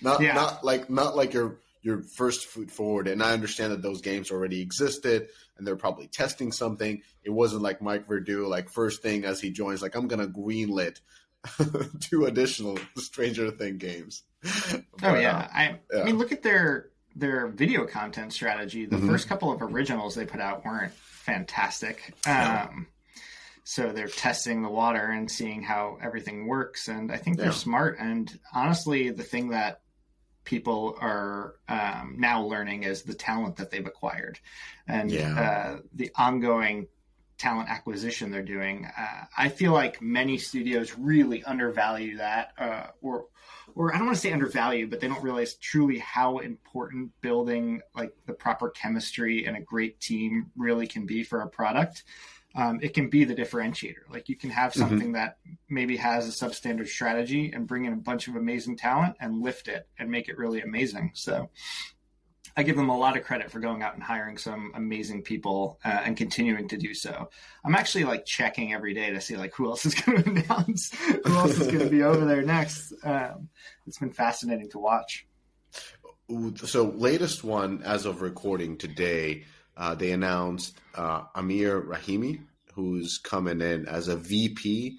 [0.00, 0.34] Not yeah.
[0.34, 3.08] not like not like your your first foot forward.
[3.08, 7.02] And I understand that those games already existed and they're probably testing something.
[7.22, 11.00] It wasn't like Mike Verdu, like first thing as he joins, like I'm gonna greenlit
[12.00, 14.22] two additional Stranger Thing games.
[14.42, 15.38] but, oh yeah.
[15.38, 16.00] Uh, I, yeah.
[16.00, 18.86] I mean, look at their their video content strategy.
[18.86, 19.08] The mm-hmm.
[19.08, 22.14] first couple of originals they put out weren't fantastic.
[22.26, 22.86] Um,
[23.64, 27.52] so they're testing the water and seeing how everything works, and I think they're yeah.
[27.52, 27.98] smart.
[28.00, 29.80] And honestly, the thing that
[30.44, 34.38] people are um, now learning is the talent that they've acquired
[34.86, 35.40] and yeah.
[35.40, 36.86] uh, the ongoing
[37.40, 38.86] talent acquisition they're doing.
[38.86, 43.26] Uh, I feel like many studios really undervalue that, uh, or
[43.74, 47.80] or I don't want to say undervalue, but they don't realize truly how important building
[47.94, 52.04] like the proper chemistry and a great team really can be for a product
[52.54, 54.08] um, it can be the differentiator.
[54.10, 54.80] Like you can have mm-hmm.
[54.80, 55.12] something mm-hmm.
[55.12, 59.40] that maybe has a substandard strategy and bring in a bunch of amazing talent and
[59.40, 61.12] lift it and make it really amazing.
[61.14, 61.50] So
[62.56, 65.78] I give them a lot of credit for going out and hiring some amazing people
[65.84, 67.30] uh, and continuing to do so.
[67.64, 70.92] I'm actually like checking every day to see like who else is going to announce,
[70.94, 72.92] who else is going to be over there next.
[73.04, 73.48] Um,
[73.86, 75.26] it's been fascinating to watch.
[76.64, 79.44] So latest one as of recording today
[79.76, 82.40] uh, they announced uh, Amir Rahimi,
[82.74, 84.98] who's coming in as a VP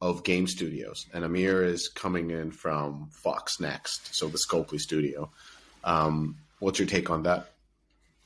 [0.00, 5.30] of game studios, and Amir is coming in from Fox Next, so the Scopely studio.
[5.84, 7.52] Um, what's your take on that?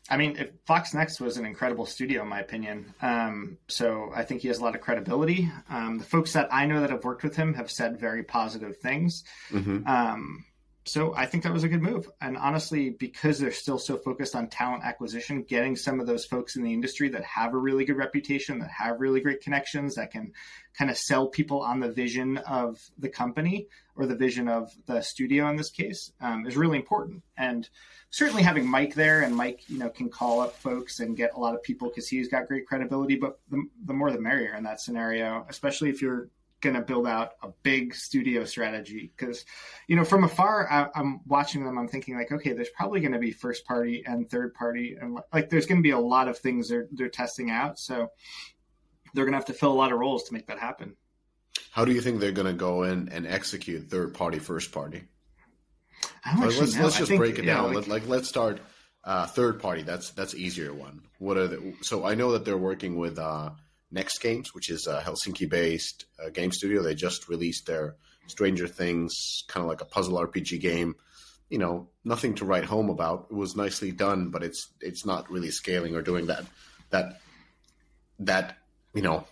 [0.09, 2.95] I mean, Fox Next was an incredible studio, in my opinion.
[3.03, 5.51] Um, so I think he has a lot of credibility.
[5.69, 8.77] Um, the folks that I know that have worked with him have said very positive
[8.77, 9.25] things.
[9.51, 9.87] Mm-hmm.
[9.87, 10.45] Um,
[10.87, 12.09] so I think that was a good move.
[12.21, 16.55] And honestly, because they're still so focused on talent acquisition, getting some of those folks
[16.55, 20.13] in the industry that have a really good reputation, that have really great connections, that
[20.13, 20.33] can
[20.79, 25.01] kind of sell people on the vision of the company or the vision of the
[25.01, 27.23] studio in this case um, is really important.
[27.37, 27.69] And
[28.11, 31.41] certainly having Mike there and Mike, you know, can call up folks and get a
[31.41, 34.65] lot of people because he's got great credibility, but the, the more the merrier in
[34.65, 36.29] that scenario, especially if you're
[36.63, 39.45] going to build out a big studio strategy because
[39.89, 43.13] you know from afar I, am watching them i'm thinking like okay there's probably going
[43.13, 46.29] to be first party and third party and like there's going to be a lot
[46.29, 48.11] of things they're they're testing out so
[49.17, 50.95] they're going to have to fill a lot of roles to make that happen.
[51.73, 55.05] How do you think they're going to go in and execute third party, first party?
[56.39, 57.73] let's let's just think, break it down.
[57.73, 58.61] Like, like, let's start
[59.05, 59.83] uh, third party.
[59.83, 61.03] That's that's easier one.
[61.19, 63.51] What are the, so I know that they're working with uh,
[63.91, 66.83] Next Games, which is a Helsinki based uh, game studio.
[66.83, 67.97] They just released their
[68.27, 70.97] Stranger Things, kind of like a puzzle RPG game.
[71.49, 73.29] You know, nothing to write home about.
[73.31, 76.45] It was nicely done, but it's it's not really scaling or doing that
[76.91, 77.21] that
[78.19, 78.57] that
[78.95, 79.25] you know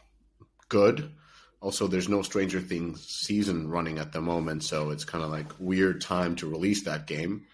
[0.68, 1.10] good.
[1.60, 5.50] Also, there's no Stranger Things season running at the moment, so it's kind of like
[5.58, 7.46] weird time to release that game.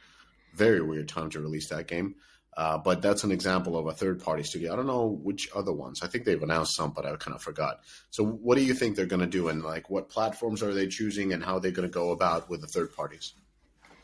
[0.54, 2.16] Very weird time to release that game.
[2.56, 4.72] Uh, but that's an example of a third party studio.
[4.72, 6.02] I don't know which other ones.
[6.02, 7.80] I think they've announced some, but I kind of forgot.
[8.10, 10.88] So, what do you think they're going to do, and like what platforms are they
[10.88, 13.34] choosing, and how are they going to go about with the third parties?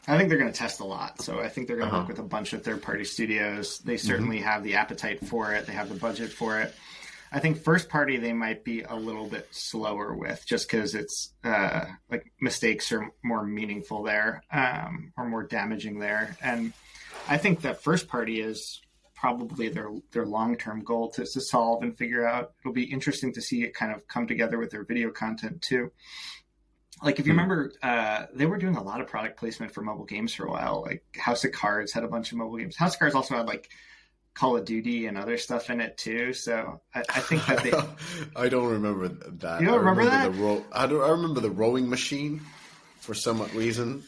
[0.09, 1.20] I think they're going to test a lot.
[1.20, 2.02] So I think they're going to uh-huh.
[2.02, 3.80] work with a bunch of third party studios.
[3.80, 4.46] They certainly mm-hmm.
[4.46, 5.66] have the appetite for it.
[5.66, 6.74] They have the budget for it.
[7.33, 11.33] I think first party they might be a little bit slower with, just because it's
[11.45, 16.73] uh, like mistakes are more meaningful there, um, or more damaging there, and
[17.29, 18.81] I think that first party is
[19.15, 22.53] probably their their long term goal to, to solve and figure out.
[22.61, 25.91] It'll be interesting to see it kind of come together with their video content too.
[27.03, 27.41] Like if you hmm.
[27.41, 30.51] remember, uh, they were doing a lot of product placement for mobile games for a
[30.51, 30.83] while.
[30.83, 32.77] Like House of Cards had a bunch of mobile games.
[32.77, 33.69] House of Cards also had like
[34.37, 36.35] Call of Duty and other stuff in it too.
[36.35, 37.72] So I, I think that they.
[38.40, 39.62] I don't remember that.
[39.62, 40.70] You don't remember, remember, that?
[40.70, 41.03] The I don't.
[41.03, 42.42] I remember the rowing machine
[43.01, 44.05] for some reason.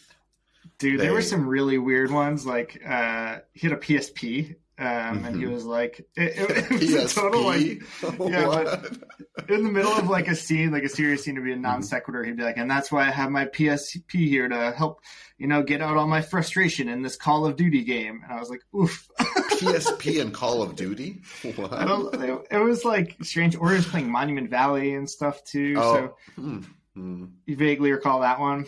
[0.78, 1.04] Dude, they...
[1.04, 2.44] there were some really weird ones.
[2.44, 5.24] Like uh, he had a PSP, um, mm-hmm.
[5.24, 5.54] and he mm-hmm.
[5.54, 10.08] was like, it, it, it was a total like, yeah, but in the middle of
[10.08, 11.82] like a scene, like a serious scene, to be a non mm-hmm.
[11.82, 15.00] sequitur, he'd be like, and that's why I have my PSP here to help,
[15.36, 18.20] you know, get out all my frustration in this Call of Duty game.
[18.22, 19.08] And I was like, oof.
[19.58, 21.22] PSP and Call of Duty?
[21.56, 21.72] What?
[21.72, 22.14] I don't,
[22.48, 23.56] it, was like strange.
[23.56, 25.74] Or he was playing Monument Valley and stuff too.
[25.76, 25.94] Oh.
[26.36, 27.24] So mm-hmm.
[27.46, 28.66] you vaguely recall that one.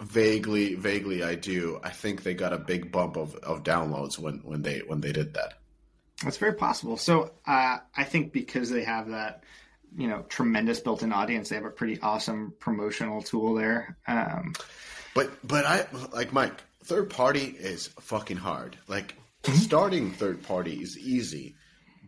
[0.00, 1.80] Vaguely, vaguely, I do.
[1.82, 5.12] I think they got a big bump of, of downloads when, when they when they
[5.12, 5.54] did that.
[6.22, 6.96] That's very possible.
[6.96, 9.44] So uh, I think because they have that,
[9.96, 13.96] you know, tremendous built-in audience, they have a pretty awesome promotional tool there.
[14.06, 14.54] Um,
[15.14, 16.62] but but I like Mike.
[16.84, 18.76] Third party is fucking hard.
[18.88, 19.54] Like mm-hmm.
[19.54, 21.54] starting third party is easy,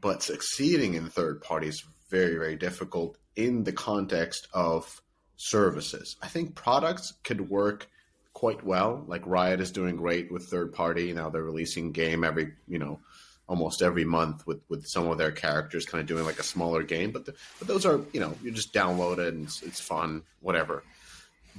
[0.01, 5.01] but succeeding in third party is very very difficult in the context of
[5.37, 6.16] services.
[6.22, 7.88] I think products could work
[8.33, 9.05] quite well.
[9.07, 11.12] Like Riot is doing great with third party.
[11.12, 13.01] Now they're releasing game every, you know,
[13.49, 16.83] almost every month with, with some of their characters kind of doing like a smaller
[16.83, 17.12] game.
[17.12, 20.22] But the, but those are, you know, you just download it and it's, it's fun,
[20.40, 20.83] whatever.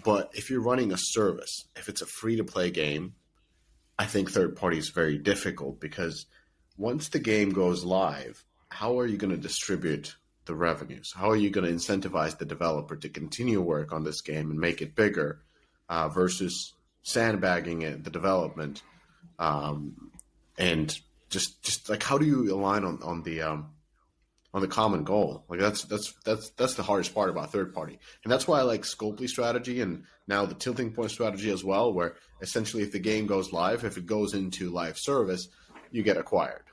[0.03, 3.15] But if you're running a service, if it's a free to play game,
[3.97, 6.27] I think third party is very difficult because
[6.77, 10.15] once the game goes live, how are you going to distribute
[10.47, 11.13] the revenues?
[11.15, 14.59] How are you going to incentivize the developer to continue work on this game and
[14.59, 15.41] make it bigger
[15.89, 18.81] uh, versus sandbagging it, the development,
[19.39, 20.11] um,
[20.57, 20.97] and
[21.29, 23.69] just just like how do you align on on the um,
[24.53, 25.45] on the common goal?
[25.47, 28.63] Like that's that's that's that's the hardest part about third party, and that's why I
[28.63, 32.99] like Scopely strategy and now the Tilting Point strategy as well, where essentially if the
[32.99, 35.47] game goes live, if it goes into live service,
[35.91, 36.63] you get acquired,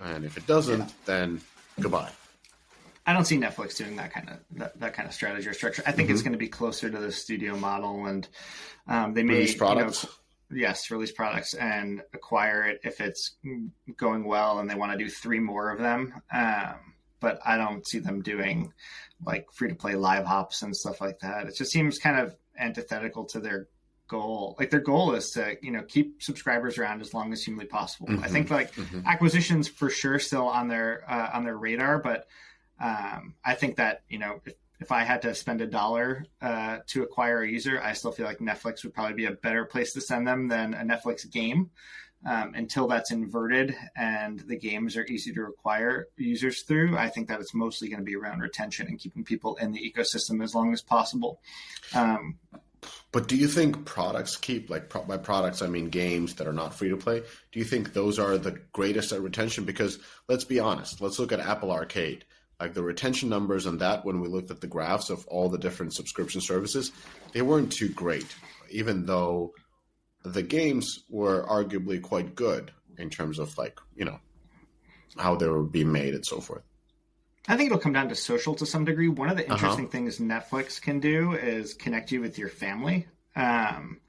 [0.00, 0.94] and if it doesn't, yeah.
[1.06, 1.40] then
[1.80, 2.10] goodbye.
[3.04, 5.82] I don't see Netflix doing that kind of that, that kind of strategy or structure.
[5.86, 6.14] I think mm-hmm.
[6.14, 8.28] it's going to be closer to the studio model, and
[8.86, 10.04] um, they may release products.
[10.04, 10.08] You
[10.56, 13.36] know, yes, release products and acquire it if it's
[13.96, 16.14] going well, and they want to do three more of them.
[16.32, 18.72] Um, but I don't see them doing
[19.24, 21.46] like free to play live ops and stuff like that.
[21.46, 23.68] It just seems kind of antithetical to their
[24.08, 24.56] goal.
[24.58, 28.08] Like their goal is to you know keep subscribers around as long as humanly possible.
[28.08, 28.24] Mm-hmm.
[28.24, 29.06] I think like mm-hmm.
[29.06, 32.26] acquisitions for sure still on their uh, on their radar, but
[32.82, 36.78] um, I think that you know if, if I had to spend a dollar uh,
[36.88, 39.92] to acquire a user, I still feel like Netflix would probably be a better place
[39.92, 41.70] to send them than a Netflix game.
[42.24, 47.26] Um, until that's inverted and the games are easy to acquire users through, I think
[47.26, 50.54] that it's mostly going to be around retention and keeping people in the ecosystem as
[50.54, 51.40] long as possible.
[51.96, 52.38] Um,
[53.10, 56.52] but do you think products keep like pro- by products I mean games that are
[56.52, 57.22] not free to play?
[57.50, 59.64] Do you think those are the greatest at retention?
[59.64, 62.24] Because let's be honest, let's look at Apple Arcade
[62.62, 65.58] like the retention numbers on that when we looked at the graphs of all the
[65.58, 66.92] different subscription services
[67.32, 68.36] they weren't too great
[68.70, 69.52] even though
[70.24, 74.20] the games were arguably quite good in terms of like you know
[75.18, 76.62] how they were being made and so forth
[77.48, 79.08] I think it'll come down to social to some degree.
[79.08, 79.54] One of the uh-huh.
[79.54, 79.90] interesting uh-huh.
[79.90, 83.08] things Netflix can do is connect you with your family.
[83.34, 84.00] Um,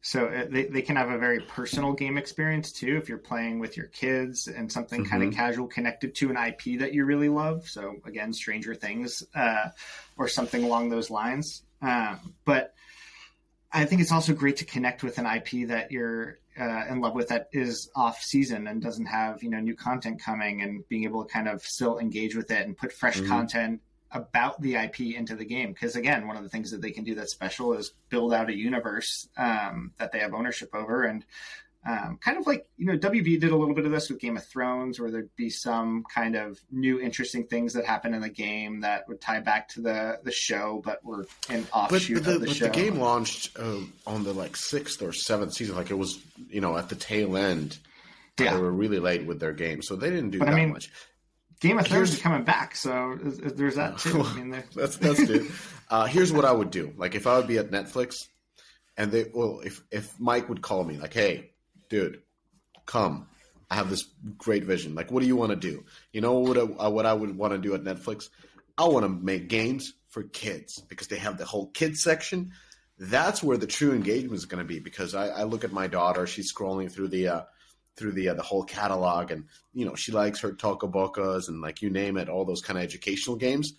[0.00, 3.58] so uh, they, they can have a very personal game experience too if you're playing
[3.58, 5.10] with your kids and something mm-hmm.
[5.10, 9.22] kind of casual connected to an ip that you really love so again stranger things
[9.34, 9.68] uh,
[10.16, 12.74] or something along those lines um, but
[13.72, 17.14] i think it's also great to connect with an ip that you're uh, in love
[17.14, 21.04] with that is off season and doesn't have you know new content coming and being
[21.04, 23.28] able to kind of still engage with it and put fresh mm-hmm.
[23.28, 23.80] content
[24.12, 25.72] about the IP into the game.
[25.72, 28.48] Because again, one of the things that they can do that's special is build out
[28.48, 31.24] a universe um, that they have ownership over, and
[31.86, 34.36] um, kind of like you know WB did a little bit of this with Game
[34.36, 38.28] of Thrones, where there'd be some kind of new interesting things that happen in the
[38.28, 42.30] game that would tie back to the the show, but were an offshoot but, but
[42.30, 42.64] the, of the but show.
[42.66, 46.60] the game launched uh, on the like sixth or seventh season, like it was you
[46.60, 47.78] know at the tail end.
[48.38, 48.54] Yeah.
[48.54, 50.72] They were really late with their game, so they didn't do but, that I mean,
[50.72, 50.92] much.
[51.60, 54.22] Game of Thrones is coming back, so there's that too.
[54.22, 55.50] I mean, that's that's good.
[55.90, 58.14] Uh, here's what I would do: like if I would be at Netflix,
[58.96, 61.50] and they well, if if Mike would call me, like, hey,
[61.88, 62.22] dude,
[62.86, 63.26] come,
[63.70, 64.04] I have this
[64.36, 64.94] great vision.
[64.94, 65.84] Like, what do you want to do?
[66.12, 68.28] You know what I, what I would want to do at Netflix?
[68.76, 72.52] I want to make games for kids because they have the whole kids section.
[72.98, 74.78] That's where the true engagement is going to be.
[74.78, 77.42] Because I, I look at my daughter; she's scrolling through the uh,
[77.98, 81.82] through the uh, the whole catalog, and you know she likes her Toca and like
[81.82, 83.72] you name it, all those kind of educational games.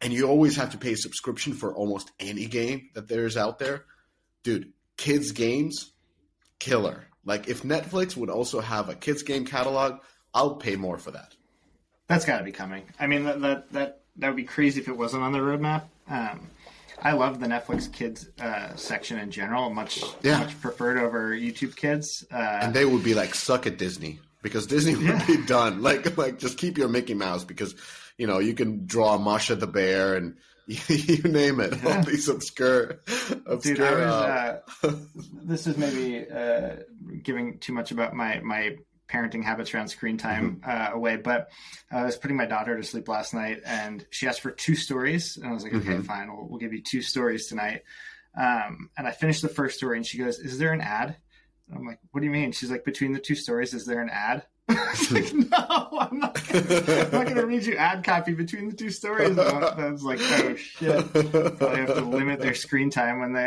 [0.00, 3.58] And you always have to pay a subscription for almost any game that there's out
[3.58, 3.84] there,
[4.42, 4.72] dude.
[4.96, 5.92] Kids games,
[6.58, 7.06] killer.
[7.24, 10.00] Like if Netflix would also have a kids game catalog,
[10.32, 11.34] I'll pay more for that.
[12.06, 12.84] That's got to be coming.
[13.00, 15.84] I mean that that that that would be crazy if it wasn't on the roadmap.
[16.08, 16.48] Um,
[17.02, 19.70] I love the Netflix Kids uh, section in general.
[19.70, 20.38] Much yeah.
[20.38, 22.24] much preferred over YouTube Kids.
[22.32, 25.26] Uh, and they would be like suck at Disney because Disney would yeah.
[25.26, 25.82] be done.
[25.82, 27.74] Like like just keep your Mickey Mouse because
[28.16, 30.36] you know you can draw Masha the bear and
[30.66, 31.74] you name it.
[31.82, 31.96] Yeah.
[31.96, 33.00] All these obscure,
[33.46, 33.74] obscure.
[33.74, 34.12] Dude, I was.
[34.12, 34.92] Uh, uh
[35.44, 36.76] this is maybe uh,
[37.22, 38.76] giving too much about my my
[39.08, 40.70] parenting habits around screen time mm-hmm.
[40.70, 41.16] uh, away.
[41.16, 41.50] But
[41.92, 44.74] uh, I was putting my daughter to sleep last night, and she asked for two
[44.74, 46.02] stories, and I was like, "Okay, mm-hmm.
[46.02, 47.82] fine, we'll, we'll, give you two stories tonight."
[48.36, 51.16] Um, and I finished the first story, and she goes, "Is there an ad?"
[51.68, 54.00] And I'm like, "What do you mean?" She's like, "Between the two stories, is there
[54.00, 56.40] an ad?" Like, no, I'm not.
[56.48, 59.38] Gonna, to read you ad copy between the two stories.
[59.38, 61.12] I was like, oh shit!
[61.12, 63.46] Probably have to limit their screen time when they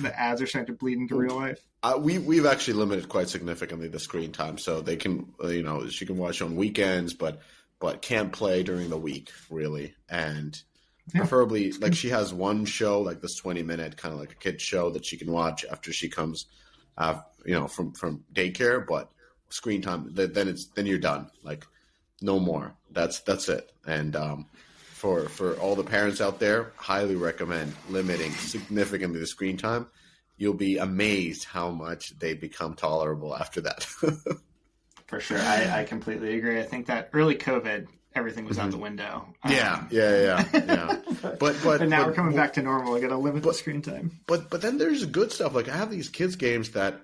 [0.00, 1.60] the ads are starting to bleed into real life.
[1.82, 5.88] Uh, we we've actually limited quite significantly the screen time, so they can you know
[5.88, 7.40] she can watch on weekends, but
[7.78, 10.60] but can't play during the week really, and
[11.12, 11.20] yeah.
[11.20, 14.60] preferably like she has one show like this 20 minute kind of like a kid
[14.60, 16.46] show that she can watch after she comes,
[16.96, 19.10] uh, you know, from from daycare, but
[19.54, 21.30] screen time, then it's then you're done.
[21.42, 21.64] Like
[22.20, 22.74] no more.
[22.90, 23.70] That's that's it.
[23.86, 24.46] And um,
[24.92, 29.86] for for all the parents out there, highly recommend limiting significantly the screen time.
[30.36, 33.84] You'll be amazed how much they become tolerable after that.
[35.06, 36.58] for sure, I, I completely agree.
[36.58, 37.86] I think that early COVID
[38.16, 38.66] everything was mm-hmm.
[38.66, 39.34] out the window.
[39.48, 40.96] Yeah, um, yeah, yeah, yeah.
[41.22, 42.94] but but, but now but, we're coming back to normal.
[42.94, 44.20] I got to limit but, the screen time.
[44.26, 45.54] But but then there's good stuff.
[45.54, 47.00] Like I have these kids games that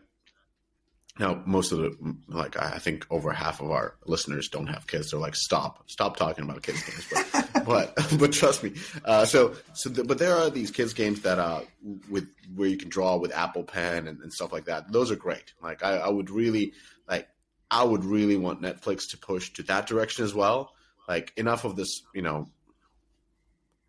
[1.20, 5.10] now, most of the like I think over half of our listeners don't have kids.
[5.10, 7.06] They're like, stop, stop talking about kids games.
[7.12, 8.72] But but, but trust me.
[9.04, 11.60] Uh, so so the, but there are these kids games that uh
[12.08, 14.90] with where you can draw with Apple Pen and, and stuff like that.
[14.90, 15.52] Those are great.
[15.62, 16.72] Like I, I would really
[17.06, 17.28] like
[17.70, 20.72] I would really want Netflix to push to that direction as well.
[21.06, 22.48] Like enough of this, you know.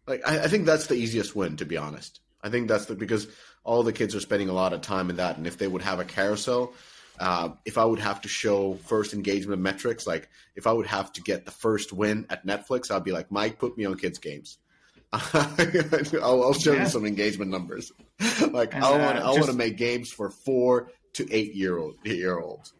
[0.05, 2.19] Like I, I think that's the easiest win, to be honest.
[2.43, 3.27] I think that's the because
[3.63, 5.84] all the kids are spending a lot of time in that, and if they would
[5.84, 6.73] have a carousel
[7.22, 11.13] uh, if I would have to show first engagement metrics, like if I would have
[11.13, 14.17] to get the first win at Netflix, I'd be like, Mike, put me on kids'
[14.17, 14.57] games.
[15.13, 16.84] I'll, I'll, show yeah.
[16.84, 17.91] you some engagement numbers.
[18.51, 21.78] like and, I want, uh, I want to make games for four to eight year
[21.78, 22.74] old year olds.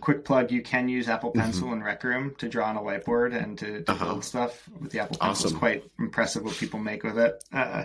[0.00, 1.40] Quick plug: You can use Apple mm-hmm.
[1.40, 1.74] Pencil mm-hmm.
[1.74, 4.04] in Rec Room to draw on a whiteboard and to, to uh-huh.
[4.04, 5.48] build stuff with the Apple Pencil.
[5.48, 5.50] Awesome.
[5.50, 7.44] It's quite impressive what people make with it.
[7.52, 7.84] Uh,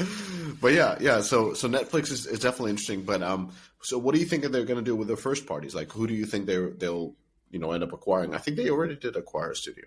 [0.60, 1.20] but yeah, yeah.
[1.20, 3.02] So so Netflix is, is definitely interesting.
[3.02, 5.74] But um, so what do you think they're going to do with their first parties?
[5.74, 7.14] Like, who do you think they they'll
[7.50, 8.34] you know end up acquiring?
[8.34, 9.86] I think they already did acquire a studio.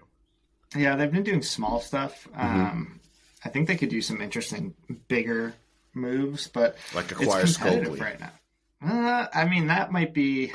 [0.76, 2.28] Yeah, they've been doing small stuff.
[2.36, 2.62] Mm-hmm.
[2.62, 3.00] Um,
[3.44, 4.74] I think they could do some interesting,
[5.08, 5.54] bigger
[5.94, 8.02] moves, but like acquire it's competitive Scopely.
[8.02, 8.32] right now.
[8.82, 10.52] Uh, I mean, that might be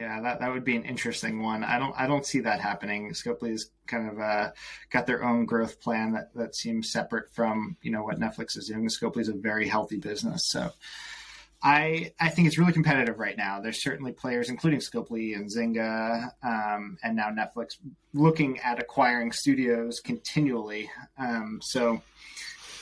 [0.00, 1.62] yeah, that, that would be an interesting one.
[1.62, 3.10] I don't I don't see that happening.
[3.10, 4.50] Scopely's kind of uh,
[4.88, 8.68] got their own growth plan that, that seems separate from you know what Netflix is
[8.68, 8.88] doing.
[8.88, 10.70] Scopely's a very healthy business, so
[11.62, 13.60] I I think it's really competitive right now.
[13.60, 17.76] There's certainly players, including Scopely and Zynga, um, and now Netflix,
[18.14, 20.90] looking at acquiring studios continually.
[21.18, 22.00] Um, so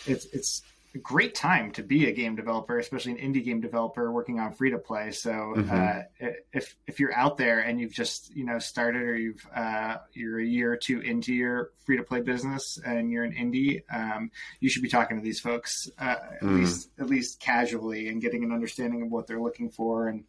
[0.07, 0.62] it's it's
[0.95, 4.53] a great time to be a game developer, especially an indie game developer working on
[4.53, 5.11] free to play.
[5.11, 5.70] So mm-hmm.
[5.70, 9.99] uh, if if you're out there and you've just you know started or you've uh,
[10.14, 13.82] you're a year or two into your free to play business and you're an indie,
[13.93, 14.30] um,
[14.61, 16.59] you should be talking to these folks uh, at mm.
[16.61, 20.24] least at least casually and getting an understanding of what they're looking for and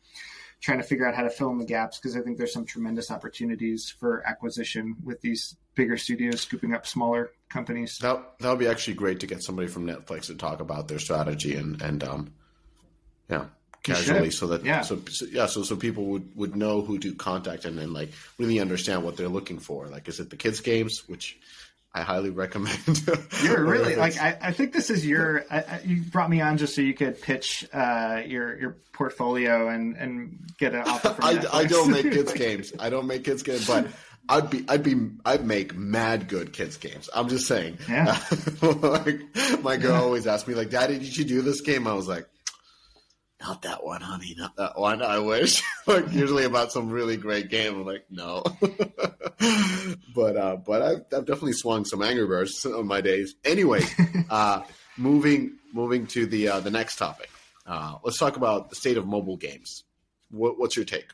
[0.62, 2.66] trying to figure out how to fill in the gaps because I think there's some
[2.66, 7.98] tremendous opportunities for acquisition with these bigger studios scooping up smaller companies.
[8.00, 11.00] That that would be actually great to get somebody from Netflix to talk about their
[11.00, 12.34] strategy and and um,
[13.30, 13.46] yeah,
[13.84, 14.82] casually so that yeah.
[14.82, 18.10] So, so, yeah so so people would would know who to contact and then like
[18.38, 19.88] really understand what they're looking for.
[19.88, 21.38] Like, is it the kids games which
[21.94, 22.78] I highly recommend.
[23.44, 26.58] You're really like I, I think this is your I, I, you brought me on
[26.58, 31.16] just so you could pitch uh, your your portfolio and and get an offer.
[31.22, 32.74] I, I don't make kids games.
[32.80, 33.88] I don't make kids games, but
[34.30, 37.10] I'd be I'd be I'd make mad good kids games.
[37.14, 37.80] I'm just saying.
[37.90, 38.18] Yeah.
[38.62, 39.22] like,
[39.64, 40.02] my girl yeah.
[40.02, 42.28] always asks me like, "Daddy, did you do this game?" I was like,
[43.42, 45.02] not that one, honey, not that one.
[45.02, 45.64] I wish.
[45.88, 47.76] like usually about some really great game.
[47.76, 48.44] I'm like, no.
[50.14, 53.36] but uh, but I've, I've, definitely swung some Angry Birds on my days.
[53.46, 53.82] Anyway,
[54.30, 54.62] uh,
[54.98, 57.30] moving moving to the uh, the next topic.
[57.66, 59.84] Uh, let's talk about the state of mobile games.
[60.32, 61.08] What, what's your take?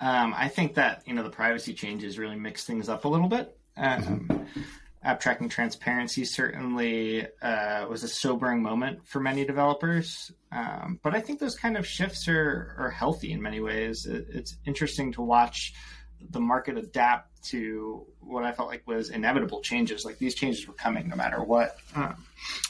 [0.00, 3.28] Um, I think that you know the privacy changes really mix things up a little
[3.28, 3.56] bit.
[3.76, 4.60] Um, mm-hmm
[5.06, 10.32] app tracking transparency certainly uh, was a sobering moment for many developers.
[10.50, 14.04] Um, but I think those kind of shifts are, are healthy in many ways.
[14.04, 15.74] It, it's interesting to watch
[16.30, 20.04] the market adapt to what I felt like was inevitable changes.
[20.04, 21.78] Like these changes were coming no matter what.
[21.94, 22.16] Um,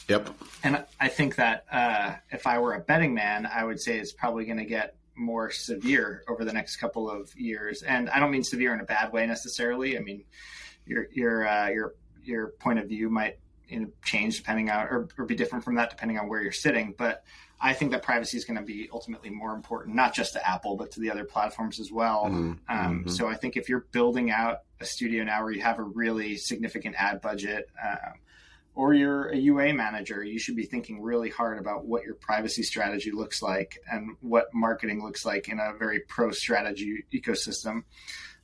[0.07, 0.29] yep.
[0.63, 4.13] And I think that uh, if I were a betting man, I would say it's
[4.13, 7.83] probably going to get more severe over the next couple of years.
[7.83, 9.97] And I don't mean severe in a bad way necessarily.
[9.97, 10.25] I mean,
[10.87, 11.95] your your uh, your
[12.25, 13.39] your point of view might
[13.69, 16.53] you know, change depending on or, or be different from that depending on where you're
[16.53, 16.95] sitting.
[16.97, 17.25] But
[17.61, 20.77] I think that privacy is going to be ultimately more important, not just to Apple,
[20.77, 22.27] but to the other platforms as well.
[22.27, 22.53] Mm-hmm.
[22.69, 23.09] Um, mm-hmm.
[23.09, 26.37] So I think if you're building out a studio now where you have a really
[26.37, 28.15] significant ad budget, um,
[28.77, 32.63] or you're a UA manager, you should be thinking really hard about what your privacy
[32.63, 37.85] strategy looks like and what marketing looks like in a very pro strategy ecosystem.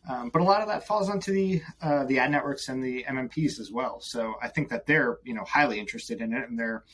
[0.08, 3.04] Um, but a lot of that falls onto the uh, the ad networks and the
[3.04, 4.00] MMPs as well.
[4.00, 6.84] So I think that they're you know highly interested in it, and there are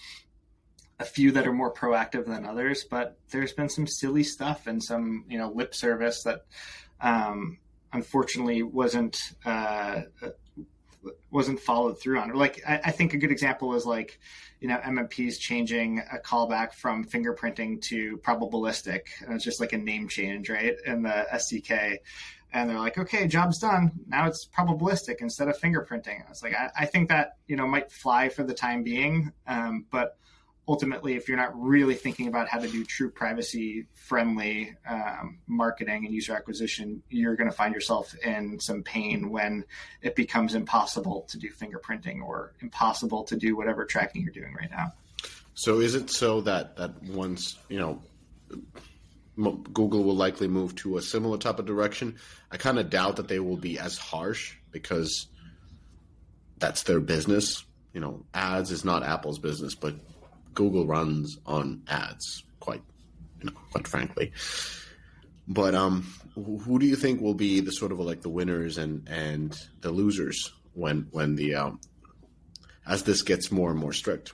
[0.98, 2.84] a few that are more proactive than others.
[2.90, 6.44] But there's been some silly stuff and some you know lip service that
[7.00, 7.58] um,
[7.92, 9.16] unfortunately wasn't
[9.46, 10.02] uh,
[11.30, 12.32] wasn't followed through on.
[12.34, 14.18] Like I, I, think a good example is like
[14.60, 19.78] you know MMPs changing a callback from fingerprinting to probabilistic, and it's just like a
[19.78, 20.74] name change, right?
[20.86, 21.98] In the SDK
[22.52, 23.92] and they're like, okay, job's done.
[24.06, 26.24] Now it's probabilistic instead of fingerprinting.
[26.24, 29.32] I was like, I, I think that you know might fly for the time being,
[29.46, 30.16] um, but
[30.68, 36.04] ultimately, if you're not really thinking about how to do true privacy friendly um, marketing
[36.04, 39.64] and user acquisition, you're going to find yourself in some pain when
[40.02, 44.70] it becomes impossible to do fingerprinting or impossible to do whatever tracking you're doing right
[44.70, 44.92] now.
[45.54, 48.00] So, is it so that that once you know
[49.72, 52.16] Google will likely move to a similar type of direction.
[52.50, 55.28] I kind of doubt that they will be as harsh because
[56.58, 57.64] that's their business.
[57.92, 59.94] You know, ads is not Apple's business, but
[60.58, 62.82] Google runs on ads quite,
[63.38, 64.32] you know, quite frankly.
[65.46, 69.08] But um, who do you think will be the sort of like the winners and
[69.08, 71.80] and the losers when when the um,
[72.84, 74.32] as this gets more and more strict?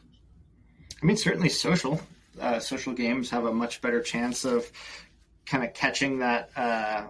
[1.02, 2.00] I mean, certainly social
[2.40, 4.64] uh, social games have a much better chance of
[5.44, 7.04] kind of catching that uh,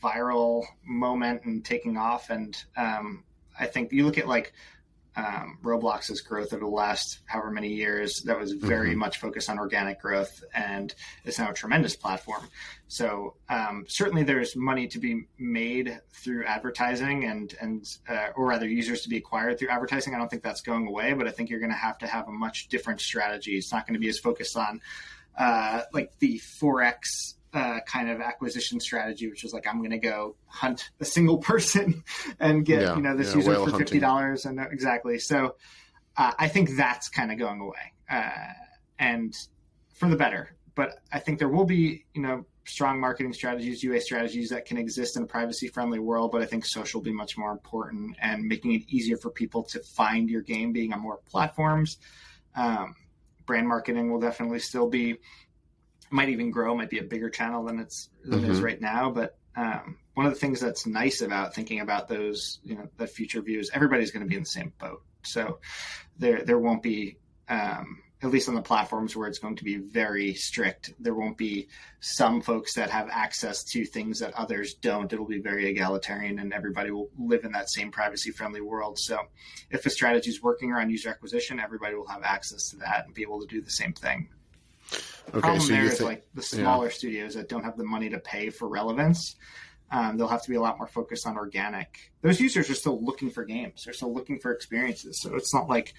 [0.00, 2.30] viral moment and taking off.
[2.30, 3.24] And um,
[3.58, 4.52] I think you look at like
[5.16, 9.00] um, Roblox's growth over the last however many years that was very mm-hmm.
[9.00, 10.94] much focused on organic growth and
[11.24, 12.48] it's now a tremendous platform.
[12.88, 18.66] So um, certainly there's money to be made through advertising and and uh, or rather
[18.66, 20.14] users to be acquired through advertising.
[20.14, 22.28] I don't think that's going away, but I think you're going to have to have
[22.28, 23.52] a much different strategy.
[23.52, 24.80] It's not going to be as focused on
[25.38, 29.98] uh, like the 4x uh, kind of acquisition strategy, which is like I'm going to
[29.98, 32.02] go hunt a single person
[32.40, 35.18] and get yeah, you know this yeah, user for fifty dollars and uh, exactly.
[35.18, 35.56] So
[36.16, 38.30] uh, I think that's kind of going away, uh,
[38.98, 39.34] and
[39.94, 40.56] for the better.
[40.74, 44.78] But I think there will be you know strong marketing strategies, UA strategies that can
[44.78, 46.32] exist in a privacy friendly world.
[46.32, 49.62] But I think social will be much more important and making it easier for people
[49.64, 51.98] to find your game, being on more platforms.
[52.54, 52.94] Um,
[53.46, 55.18] brand marketing will definitely still be
[56.12, 58.44] might even grow, might be a bigger channel than it's than mm-hmm.
[58.44, 58.66] it is mm-hmm.
[58.66, 59.10] right now.
[59.10, 63.06] But um, one of the things that's nice about thinking about those, you know, the
[63.06, 65.02] future views, everybody's going to be in the same boat.
[65.22, 65.58] So
[66.18, 69.78] there there won't be Um, at least on the platforms where it's going to be
[69.78, 70.94] very strict.
[71.00, 71.66] There won't be
[71.98, 75.12] some folks that have access to things that others don't.
[75.12, 79.00] It'll be very egalitarian and everybody will live in that same privacy friendly world.
[79.00, 79.18] So
[79.70, 83.12] if a strategy is working around user acquisition, everybody will have access to that and
[83.12, 84.28] be able to do the same thing.
[85.26, 86.92] The okay, problem so there is like the smaller yeah.
[86.92, 89.36] studios that don't have the money to pay for relevance.
[89.90, 92.12] Um, they'll have to be a lot more focused on organic.
[92.22, 93.84] Those users are still looking for games.
[93.84, 95.20] They're still looking for experiences.
[95.20, 95.94] So it's not like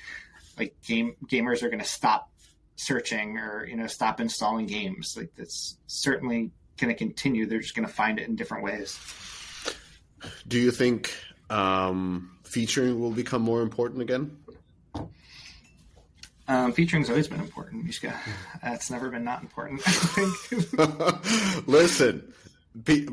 [0.58, 2.30] like game gamers are going to stop
[2.76, 5.16] searching or you know stop installing games.
[5.16, 7.46] Like that's certainly going to continue.
[7.46, 9.00] They're just going to find it in different ways.
[10.48, 11.14] Do you think
[11.50, 14.38] um, featuring will become more important again?
[16.48, 18.14] Um, featuring's always been important, Mishka.
[18.62, 19.82] That's never been not important.
[19.86, 21.68] I think.
[21.68, 22.34] Listen,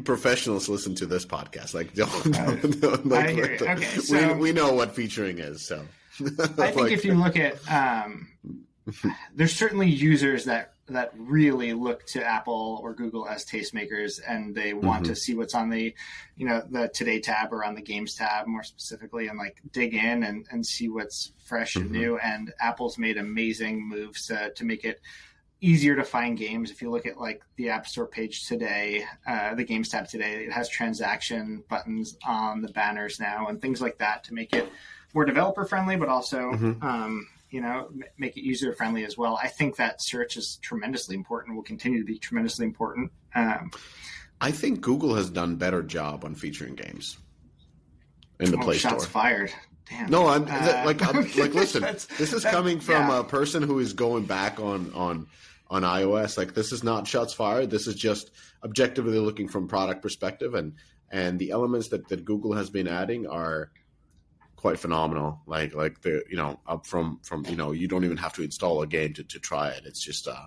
[0.05, 1.74] professionals listen to this podcast.
[1.74, 5.62] Like, don't, don't, don't like, okay, so, we, we know what featuring is.
[5.62, 5.85] So,
[6.20, 8.28] I think like, if you look at, um,
[9.35, 14.74] there's certainly users that that really look to Apple or Google as tastemakers, and they
[14.74, 15.12] want mm-hmm.
[15.12, 15.95] to see what's on the,
[16.36, 19.95] you know, the Today tab or on the Games tab more specifically, and like dig
[19.95, 21.86] in and, and see what's fresh mm-hmm.
[21.86, 22.18] and new.
[22.18, 25.01] And Apple's made amazing moves to to make it
[25.61, 26.70] easier to find games.
[26.70, 30.45] If you look at like the App Store page today, uh, the Games tab today,
[30.45, 34.70] it has transaction buttons on the banners now and things like that to make it
[35.12, 36.82] more developer friendly, but also mm-hmm.
[36.82, 39.38] um, you know make it user friendly as well.
[39.42, 41.57] I think that search is tremendously important.
[41.57, 43.12] Will continue to be tremendously important.
[43.34, 43.70] Um,
[44.40, 47.18] I think Google has done better job on featuring games
[48.38, 49.01] in the oh, Play shots Store.
[49.01, 49.53] Shots fired.
[49.88, 50.11] Damn.
[50.11, 51.82] No, I'm uh, like I'm, like listen.
[51.82, 53.20] this is coming from yeah.
[53.20, 55.26] a person who is going back on on
[55.68, 56.38] on iOS.
[56.38, 57.70] Like this is not shots fired.
[57.70, 58.30] This is just
[58.62, 60.74] objectively looking from product perspective, and
[61.11, 63.70] and the elements that that Google has been adding are
[64.61, 65.40] quite phenomenal.
[65.46, 68.42] Like like the you know up from from you know you don't even have to
[68.42, 69.82] install a game to, to try it.
[69.86, 70.46] It's just uh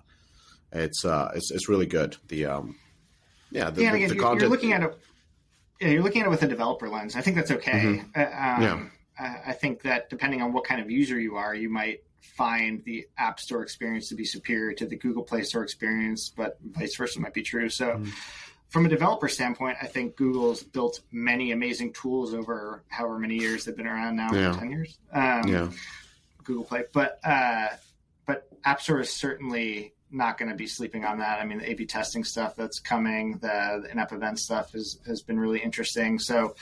[0.72, 2.16] it's uh it's it's really good.
[2.28, 2.76] The um
[3.52, 4.98] yeah the, yeah, the, again, the you're, content you're looking at it.
[5.82, 7.16] Yeah, you're looking at it with a developer lens.
[7.16, 7.72] I think that's okay.
[7.72, 8.20] Mm-hmm.
[8.20, 9.42] Uh, um, yeah.
[9.46, 13.06] I think that depending on what kind of user you are, you might find the
[13.18, 17.20] App Store experience to be superior to the Google Play Store experience, but vice versa
[17.20, 17.70] might be true.
[17.70, 18.12] So, mm.
[18.74, 23.66] From a developer standpoint, I think Google's built many amazing tools over however many years
[23.66, 24.58] they've been around now, yeah.
[24.58, 24.98] ten years.
[25.14, 25.70] Um, yeah.
[26.44, 27.68] Google Play, but uh,
[28.26, 31.40] but App Store is certainly not going to be sleeping on that.
[31.40, 35.22] I mean, the A/B testing stuff that's coming, the, the in-app event stuff is, has
[35.22, 36.18] been really interesting.
[36.18, 36.56] So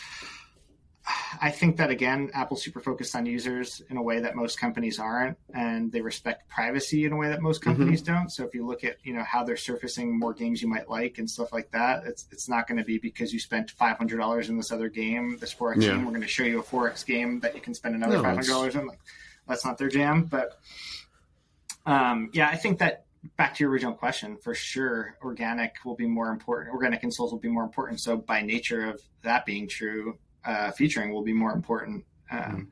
[1.42, 5.00] I think that again, Apple's super focused on users in a way that most companies
[5.00, 7.72] aren't, and they respect privacy in a way that most mm-hmm.
[7.72, 8.14] companies mm-hmm.
[8.14, 8.30] don't.
[8.30, 11.18] So if you look at you know how they're surfacing more games you might like
[11.18, 14.18] and stuff like that, it's it's not going to be because you spent five hundred
[14.18, 15.92] dollars in this other game, this four X yeah.
[15.92, 16.06] game.
[16.06, 18.24] We're going to show you a four X game that you can spend another no,
[18.24, 18.86] five hundred dollars in.
[18.86, 19.00] Like
[19.48, 20.26] that's not their jam.
[20.26, 20.60] But
[21.86, 23.06] um, yeah, I think that
[23.38, 26.74] back to your original question, for sure, organic will be more important.
[26.76, 28.00] Organic installs will be more important.
[28.00, 32.04] So by nature of that being true, uh, featuring will be more important.
[32.32, 32.70] Um,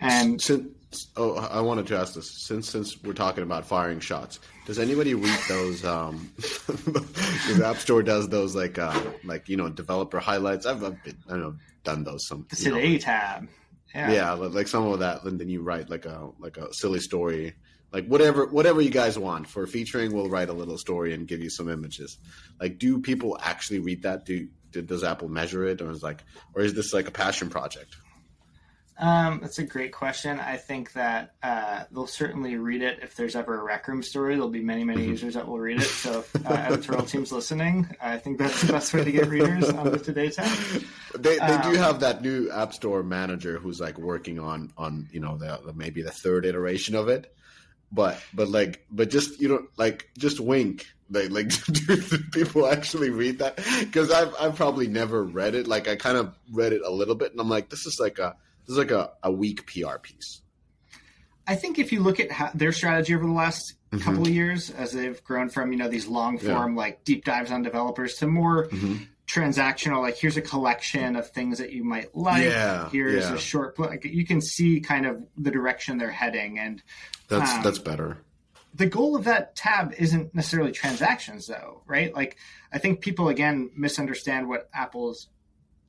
[0.00, 0.68] and since,
[1.16, 5.14] oh, I wanted to ask this since since we're talking about firing shots, does anybody
[5.14, 5.84] read those?
[5.84, 10.66] Um, the App Store does those like uh, like you know developer highlights.
[10.66, 13.48] I've, I've been, I know done those some the today know, tab.
[13.94, 14.10] Yeah.
[14.10, 17.54] yeah, like some of that, and then you write like a like a silly story
[17.94, 21.40] like whatever whatever you guys want for featuring we'll write a little story and give
[21.40, 22.18] you some images
[22.60, 26.22] like do people actually read that do did, does Apple measure it, or is like,
[26.54, 27.96] or is this like a passion project?
[28.96, 30.38] Um, that's a great question.
[30.38, 34.34] I think that uh, they'll certainly read it if there's ever a Rec Room story.
[34.34, 35.10] There'll be many, many mm-hmm.
[35.10, 35.86] users that will read it.
[35.86, 39.68] So, if uh, editorial team's listening, I think that's the best way to get readers
[39.68, 40.50] on the Today tab.
[41.16, 45.08] They, they um, do have that new App Store manager who's like working on on
[45.12, 47.32] you know the, the maybe the third iteration of it,
[47.92, 51.96] but but like but just you know like just wink like, like do
[52.32, 53.56] people actually read that?
[53.80, 55.66] Because I've I've probably never read it.
[55.66, 58.18] Like I kind of read it a little bit, and I'm like, this is like
[58.18, 58.36] a
[58.66, 60.40] this is like a, a weak PR piece.
[61.46, 64.02] I think if you look at how, their strategy over the last mm-hmm.
[64.02, 66.80] couple of years, as they've grown from you know these long form yeah.
[66.80, 69.04] like deep dives on developers to more mm-hmm.
[69.26, 72.44] transactional, like here's a collection of things that you might like.
[72.44, 73.34] Yeah, here's yeah.
[73.34, 76.82] a short, like you can see kind of the direction they're heading, and
[77.28, 78.18] that's um, that's better
[78.74, 82.14] the goal of that tab isn't necessarily transactions though right?
[82.14, 82.36] Like
[82.72, 85.28] i think people again misunderstand what apple's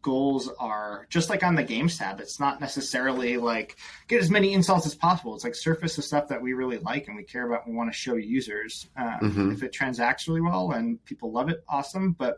[0.06, 1.08] goals are.
[1.10, 3.76] Just like on the games tab it's not necessarily like
[4.08, 5.34] get as many installs as possible.
[5.34, 7.78] It's like surface the stuff that we really like and we care about and we
[7.78, 9.52] want to show users um, mm-hmm.
[9.52, 12.12] if it transacts really well and people love it awesome.
[12.12, 12.38] But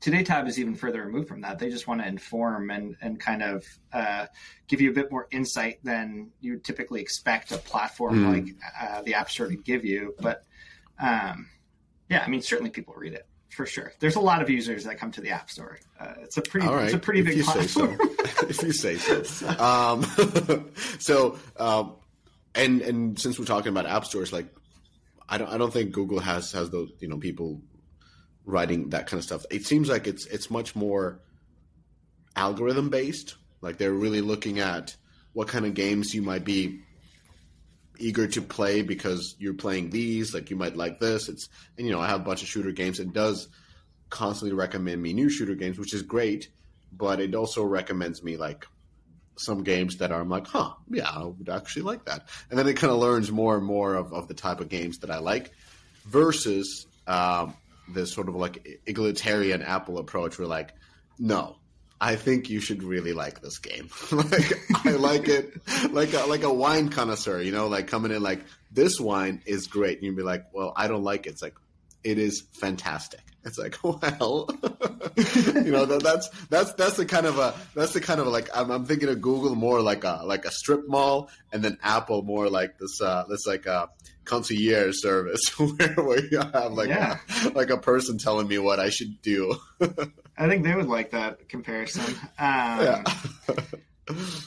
[0.00, 1.58] Today Tab is even further removed from that.
[1.58, 4.26] They just want to inform and and kind of uh,
[4.68, 8.32] give you a bit more insight than you typically expect a platform mm.
[8.32, 10.14] like uh, the App Store to give you.
[10.20, 10.44] But
[11.00, 11.48] um,
[12.08, 13.92] yeah, I mean, certainly people read it for sure.
[14.00, 15.78] There's a lot of users that come to the App Store.
[15.98, 17.98] Uh, it's a pretty, it's a pretty if big platform.
[17.98, 18.06] So.
[18.48, 19.48] if you say so.
[19.58, 20.04] Um,
[20.98, 21.94] so, um,
[22.54, 24.46] and and since we're talking about app stores, like
[25.28, 27.60] I don't I don't think Google has has those you know people
[28.46, 29.44] writing that kind of stuff.
[29.50, 31.20] It seems like it's it's much more
[32.34, 33.34] algorithm based.
[33.60, 34.96] Like they're really looking at
[35.32, 36.80] what kind of games you might be
[37.98, 40.32] eager to play because you're playing these.
[40.32, 41.28] Like you might like this.
[41.28, 43.00] It's and you know I have a bunch of shooter games.
[43.00, 43.48] It does
[44.08, 46.48] constantly recommend me new shooter games, which is great.
[46.92, 48.66] But it also recommends me like
[49.36, 52.28] some games that are I'm like, huh, yeah, I would actually like that.
[52.48, 54.98] And then it kind of learns more and more of, of the type of games
[54.98, 55.50] that I like
[56.06, 57.54] versus um,
[57.88, 60.74] this sort of like egalitarian Apple approach where like,
[61.18, 61.56] no,
[62.00, 63.88] I think you should really like this game.
[64.12, 64.52] like
[64.84, 65.52] I like it
[65.90, 69.66] like a, like a wine connoisseur, you know, like coming in like this wine is
[69.66, 69.98] great.
[69.98, 71.30] And you'd be like, well, I don't like it.
[71.30, 71.54] It's like,
[72.04, 73.22] it is fantastic.
[73.46, 74.48] It's like, well,
[75.16, 78.30] you know, that, that's that's that's the kind of a that's the kind of a,
[78.30, 81.78] like I'm, I'm, thinking of Google more like a like a strip mall, and then
[81.80, 83.88] Apple more like this uh this like a
[84.24, 87.20] concierge service where, where you have like yeah.
[87.44, 89.56] a, like a person telling me what I should do.
[90.36, 92.14] I think they would like that comparison.
[92.38, 93.04] Um, yeah.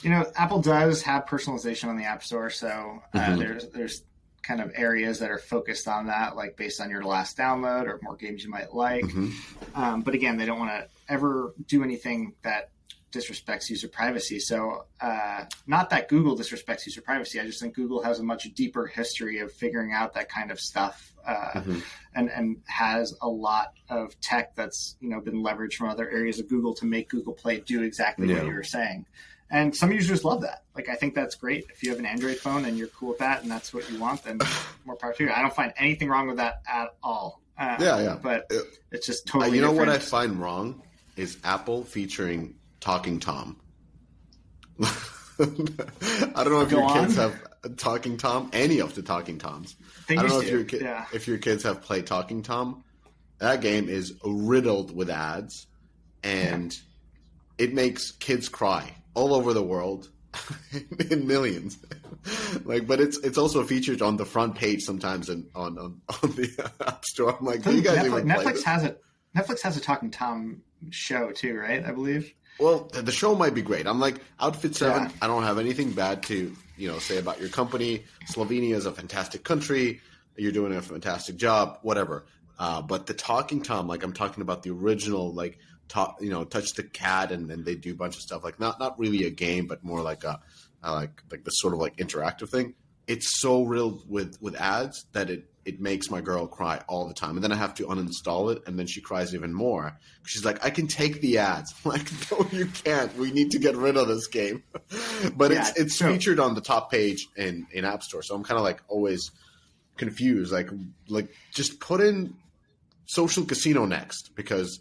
[0.02, 3.38] you know, Apple does have personalization on the App Store, so uh, mm-hmm.
[3.38, 4.02] there's there's
[4.42, 7.98] kind of areas that are focused on that, like based on your last download or
[8.02, 9.04] more games you might like.
[9.04, 9.80] Mm-hmm.
[9.80, 12.70] Um, but again, they don't want to ever do anything that
[13.12, 14.38] disrespects user privacy.
[14.38, 17.40] So, uh, not that Google disrespects user privacy.
[17.40, 20.60] I just think Google has a much deeper history of figuring out that kind of
[20.60, 21.78] stuff, uh, mm-hmm.
[22.14, 26.38] and and has a lot of tech that's you know been leveraged from other areas
[26.38, 28.36] of Google to make Google Play do exactly yeah.
[28.36, 29.06] what you were saying.
[29.50, 30.62] And some users love that.
[30.76, 31.66] Like, I think that's great.
[31.70, 33.98] If you have an Android phone and you're cool with that and that's what you
[33.98, 34.38] want, then
[34.84, 35.30] more power to you.
[35.30, 37.40] I don't find anything wrong with that at all.
[37.58, 38.18] Uh, yeah, yeah.
[38.22, 38.50] But
[38.90, 39.50] it's just totally.
[39.50, 39.88] Uh, you know different.
[39.88, 40.82] what I find wrong
[41.16, 43.60] is Apple featuring Talking Tom.
[44.80, 44.84] I
[45.38, 47.04] don't know if Go your on.
[47.04, 47.36] kids have
[47.76, 49.76] Talking Tom, any of the Talking Toms.
[50.08, 51.06] They I don't know if your, ki- yeah.
[51.12, 52.84] if your kids have played Talking Tom.
[53.38, 55.66] That game is riddled with ads,
[56.22, 56.72] and
[57.58, 57.64] yeah.
[57.66, 60.08] it makes kids cry all over the world
[61.10, 61.78] in millions.
[62.64, 66.30] like, but it's it's also featured on the front page sometimes and on, on on
[66.32, 67.36] the App Store.
[67.38, 69.02] I'm like, you guys Netflix, even Netflix has it.
[69.36, 71.84] Netflix has a Talking Tom show too, right?
[71.84, 72.32] I believe.
[72.58, 73.86] Well, the show might be great.
[73.86, 75.04] I'm like Outfit Seven.
[75.04, 75.10] Yeah.
[75.22, 78.04] I don't have anything bad to you know say about your company.
[78.30, 80.00] Slovenia is a fantastic country.
[80.36, 81.78] You're doing a fantastic job.
[81.82, 82.26] Whatever.
[82.58, 85.58] Uh, but the Talking Tom, like I'm talking about the original, like
[86.20, 88.78] you know, touch the cat, and then they do a bunch of stuff like not
[88.78, 90.40] not really a game, but more like a
[90.82, 92.74] uh, like like this sort of like interactive thing.
[93.06, 97.14] It's so riddled with with ads that it it makes my girl cry all the
[97.14, 99.98] time, and then I have to uninstall it, and then she cries even more.
[100.24, 103.14] She's like, "I can take the ads." I'm like, "No, you can't.
[103.16, 104.62] We need to get rid of this game."
[105.36, 106.12] but yeah, it's it's true.
[106.12, 109.30] featured on the top page in in App Store, so I'm kind of like always
[109.96, 110.52] confused.
[110.52, 110.70] Like
[111.08, 112.34] like just put in
[113.06, 114.80] social casino next because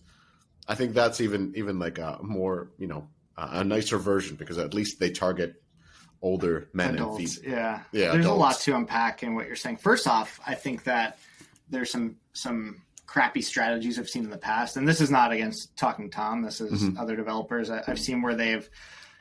[0.70, 4.74] I think that's even even like a more you know a nicer version because at
[4.74, 5.62] least they target
[6.22, 7.52] older men adults, and feet.
[7.52, 8.12] Yeah, yeah.
[8.12, 8.38] There's adults.
[8.38, 9.78] a lot to unpack in what you're saying.
[9.78, 11.18] First off, I think that
[11.70, 15.76] there's some some crappy strategies I've seen in the past, and this is not against
[15.76, 16.44] Talking Tom.
[16.44, 17.00] This is mm-hmm.
[17.00, 18.70] other developers I, have seen where they've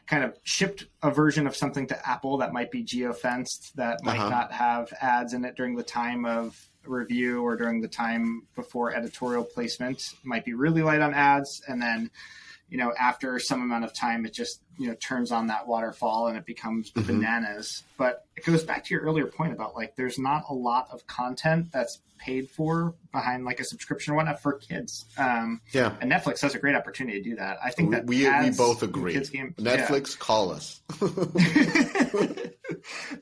[0.07, 4.19] kind of shipped a version of something to Apple that might be geofenced that might
[4.19, 4.29] uh-huh.
[4.29, 6.59] not have ads in it during the time of
[6.89, 11.63] review or during the time before editorial placement might be really light on ads.
[11.69, 12.11] And then
[12.69, 16.29] you know after some amount of time it just you know turns on that waterfall
[16.29, 17.07] and it becomes mm-hmm.
[17.07, 17.83] bananas.
[17.97, 21.07] But it goes back to your earlier point about like there's not a lot of
[21.07, 25.07] content that's paid for behind like a subscription or whatnot for kids.
[25.17, 25.95] Um yeah.
[26.01, 27.59] and netflix has a great opportunity to do that.
[27.63, 30.19] I think that we, we both agree kids game, netflix yeah.
[30.19, 30.81] call us.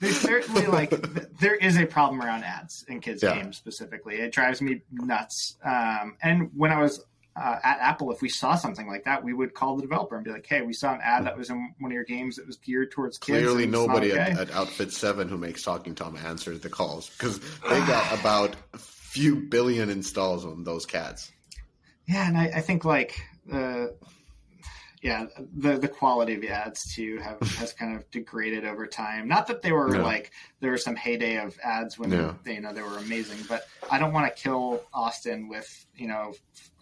[0.00, 0.90] They certainly like
[1.38, 3.34] there is a problem around ads in kids yeah.
[3.34, 4.16] games specifically.
[4.16, 5.56] It drives me nuts.
[5.64, 7.04] Um and when i was
[7.38, 10.24] uh, at Apple, if we saw something like that, we would call the developer and
[10.24, 12.46] be like, "Hey, we saw an ad that was in one of your games that
[12.46, 14.20] was geared towards kids." Clearly, nobody okay.
[14.20, 18.56] at, at, Outfit Seven who makes Talking Tom answers the calls because they got about
[18.72, 21.30] a few billion installs on those cats.
[22.06, 23.20] Yeah, and I, I think like
[23.52, 23.86] uh,
[25.02, 29.28] yeah, the the quality of the ads too have has kind of degraded over time.
[29.28, 30.02] Not that they were no.
[30.02, 32.36] like there was some heyday of ads when no.
[32.44, 36.08] they, you know they were amazing, but I don't want to kill Austin with you
[36.08, 36.32] know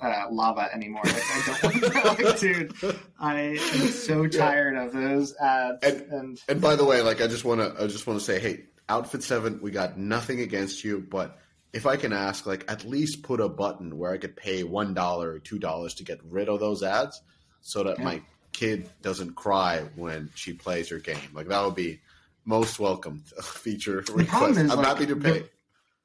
[0.00, 1.02] uh, lava anymore.
[1.04, 2.74] Like, I don't like, dude.
[3.18, 4.84] I am so tired yeah.
[4.84, 5.78] of those ads.
[5.82, 8.24] And, and and by the way, like I just want to I just want to
[8.24, 11.38] say, hey, Outfit Seven, we got nothing against you, but
[11.72, 14.94] if I can ask, like at least put a button where I could pay one
[14.94, 17.20] dollar or two dollars to get rid of those ads
[17.64, 18.04] so that yeah.
[18.04, 21.30] my kid doesn't cry when she plays her game.
[21.32, 22.00] Like that would be
[22.44, 24.58] most welcome feature request.
[24.58, 25.30] I'm like, happy to pay.
[25.40, 25.48] The,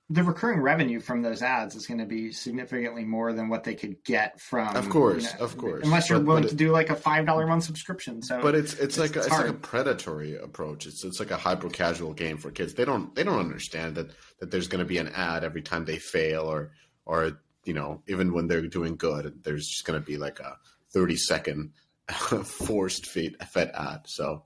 [0.10, 3.76] the, recurring revenue from those ads is going to be significantly more than what they
[3.76, 4.74] could get from.
[4.74, 5.84] Of course, you know, of course.
[5.84, 8.22] Unless you're but, willing but to do like a five dollar month subscription.
[8.22, 10.88] So, but it's it's, it's like a, it's, it's like a predatory approach.
[10.88, 12.74] It's it's like a hyper casual game for kids.
[12.74, 15.84] They don't they don't understand that that there's going to be an ad every time
[15.84, 16.72] they fail or
[17.06, 20.58] or you know even when they're doing good, there's just going to be like a
[20.94, 21.72] 30 second
[22.10, 24.02] forced fed ad.
[24.06, 24.44] So,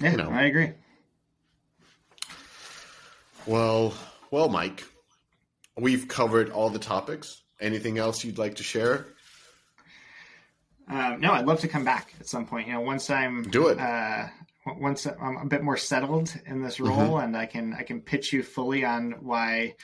[0.00, 0.30] yeah, you know.
[0.30, 0.72] I agree.
[3.46, 3.94] Well,
[4.30, 4.84] well, Mike,
[5.76, 7.42] we've covered all the topics.
[7.60, 9.06] Anything else you'd like to share?
[10.88, 12.66] Um, no, I'd love to come back at some point.
[12.66, 13.78] You know, once I'm do it.
[13.78, 14.26] Uh,
[14.66, 17.24] once I'm a bit more settled in this role, mm-hmm.
[17.24, 19.74] and I can I can pitch you fully on why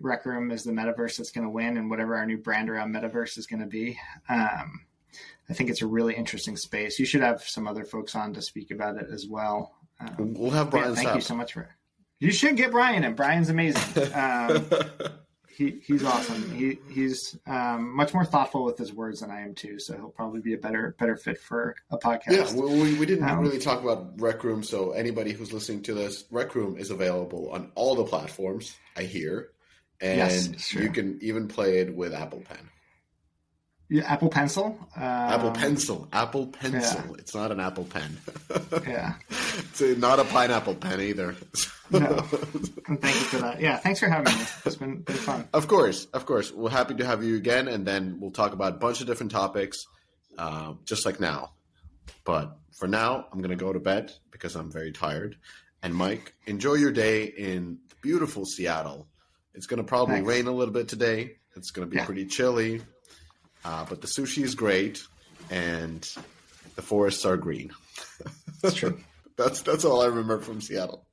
[0.00, 2.92] Rec Room is the metaverse that's going to win, and whatever our new brand around
[2.92, 3.98] metaverse is going to be.
[4.28, 4.85] Um,
[5.48, 6.98] I think it's a really interesting space.
[6.98, 9.74] You should have some other folks on to speak about it as well.
[10.00, 10.90] Um, we'll have Brian.
[10.90, 11.68] Yeah, thank you so much for.
[12.18, 13.82] You should get Brian, and Brian's amazing.
[14.14, 14.66] Um,
[15.56, 16.54] he, he's awesome.
[16.54, 19.78] He he's um, much more thoughtful with his words than I am too.
[19.78, 22.54] So he'll probably be a better better fit for a podcast.
[22.54, 25.94] Yeah, we, we didn't um, really talk about Rec Room, so anybody who's listening to
[25.94, 28.76] this, Rec Room is available on all the platforms.
[28.98, 29.48] I hear,
[29.98, 32.68] and yes, you can even play it with Apple Pen.
[34.04, 34.78] Apple Pencil.
[34.96, 36.08] Um, Apple Pencil.
[36.12, 37.00] Apple Pencil.
[37.06, 37.16] Yeah.
[37.18, 38.18] It's not an Apple Pen.
[38.86, 39.14] yeah.
[39.78, 41.36] It's not a pineapple pen either.
[41.90, 42.00] no.
[42.00, 43.58] Thank you for that.
[43.60, 43.76] Yeah.
[43.78, 44.44] Thanks for having me.
[44.64, 45.48] It's been, been fun.
[45.52, 46.06] Of course.
[46.06, 46.52] Of course.
[46.52, 49.32] We're happy to have you again, and then we'll talk about a bunch of different
[49.32, 49.86] topics,
[50.38, 51.52] uh, just like now.
[52.24, 55.36] But for now, I'm going to go to bed because I'm very tired.
[55.82, 59.08] And Mike, enjoy your day in beautiful Seattle.
[59.54, 60.28] It's going to probably Thanks.
[60.28, 61.36] rain a little bit today.
[61.54, 62.04] It's going to be yeah.
[62.04, 62.82] pretty chilly.
[63.66, 65.04] Uh, but the sushi is great,
[65.50, 66.08] and
[66.76, 67.72] the forests are green.
[68.62, 69.00] That's true.
[69.36, 71.04] that's that's all I remember from Seattle.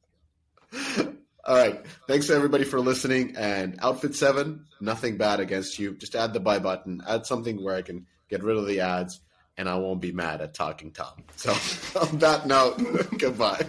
[0.99, 1.07] all
[1.47, 1.83] right.
[2.07, 3.35] Thanks to everybody for listening.
[3.37, 5.95] And Outfit Seven, nothing bad against you.
[5.95, 7.01] Just add the buy button.
[7.07, 9.19] Add something where I can get rid of the ads,
[9.57, 11.23] and I won't be mad at Talking Tom.
[11.35, 11.53] So
[11.99, 12.77] on that note,
[13.17, 13.65] goodbye.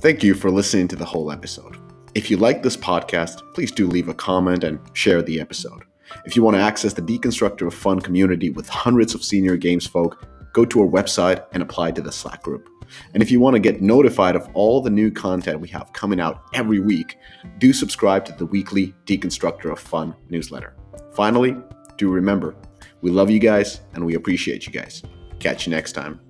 [0.00, 1.76] Thank you for listening to the whole episode.
[2.16, 5.84] If you like this podcast, please do leave a comment and share the episode.
[6.24, 9.86] If you want to access the Deconstructor of Fun community with hundreds of senior games
[9.86, 12.70] folk, go to our website and apply to the Slack group.
[13.12, 16.18] And if you want to get notified of all the new content we have coming
[16.18, 17.18] out every week,
[17.58, 20.74] do subscribe to the weekly Deconstructor of Fun newsletter.
[21.12, 21.54] Finally,
[21.98, 22.56] do remember,
[23.02, 25.02] we love you guys and we appreciate you guys.
[25.38, 26.25] Catch you next time.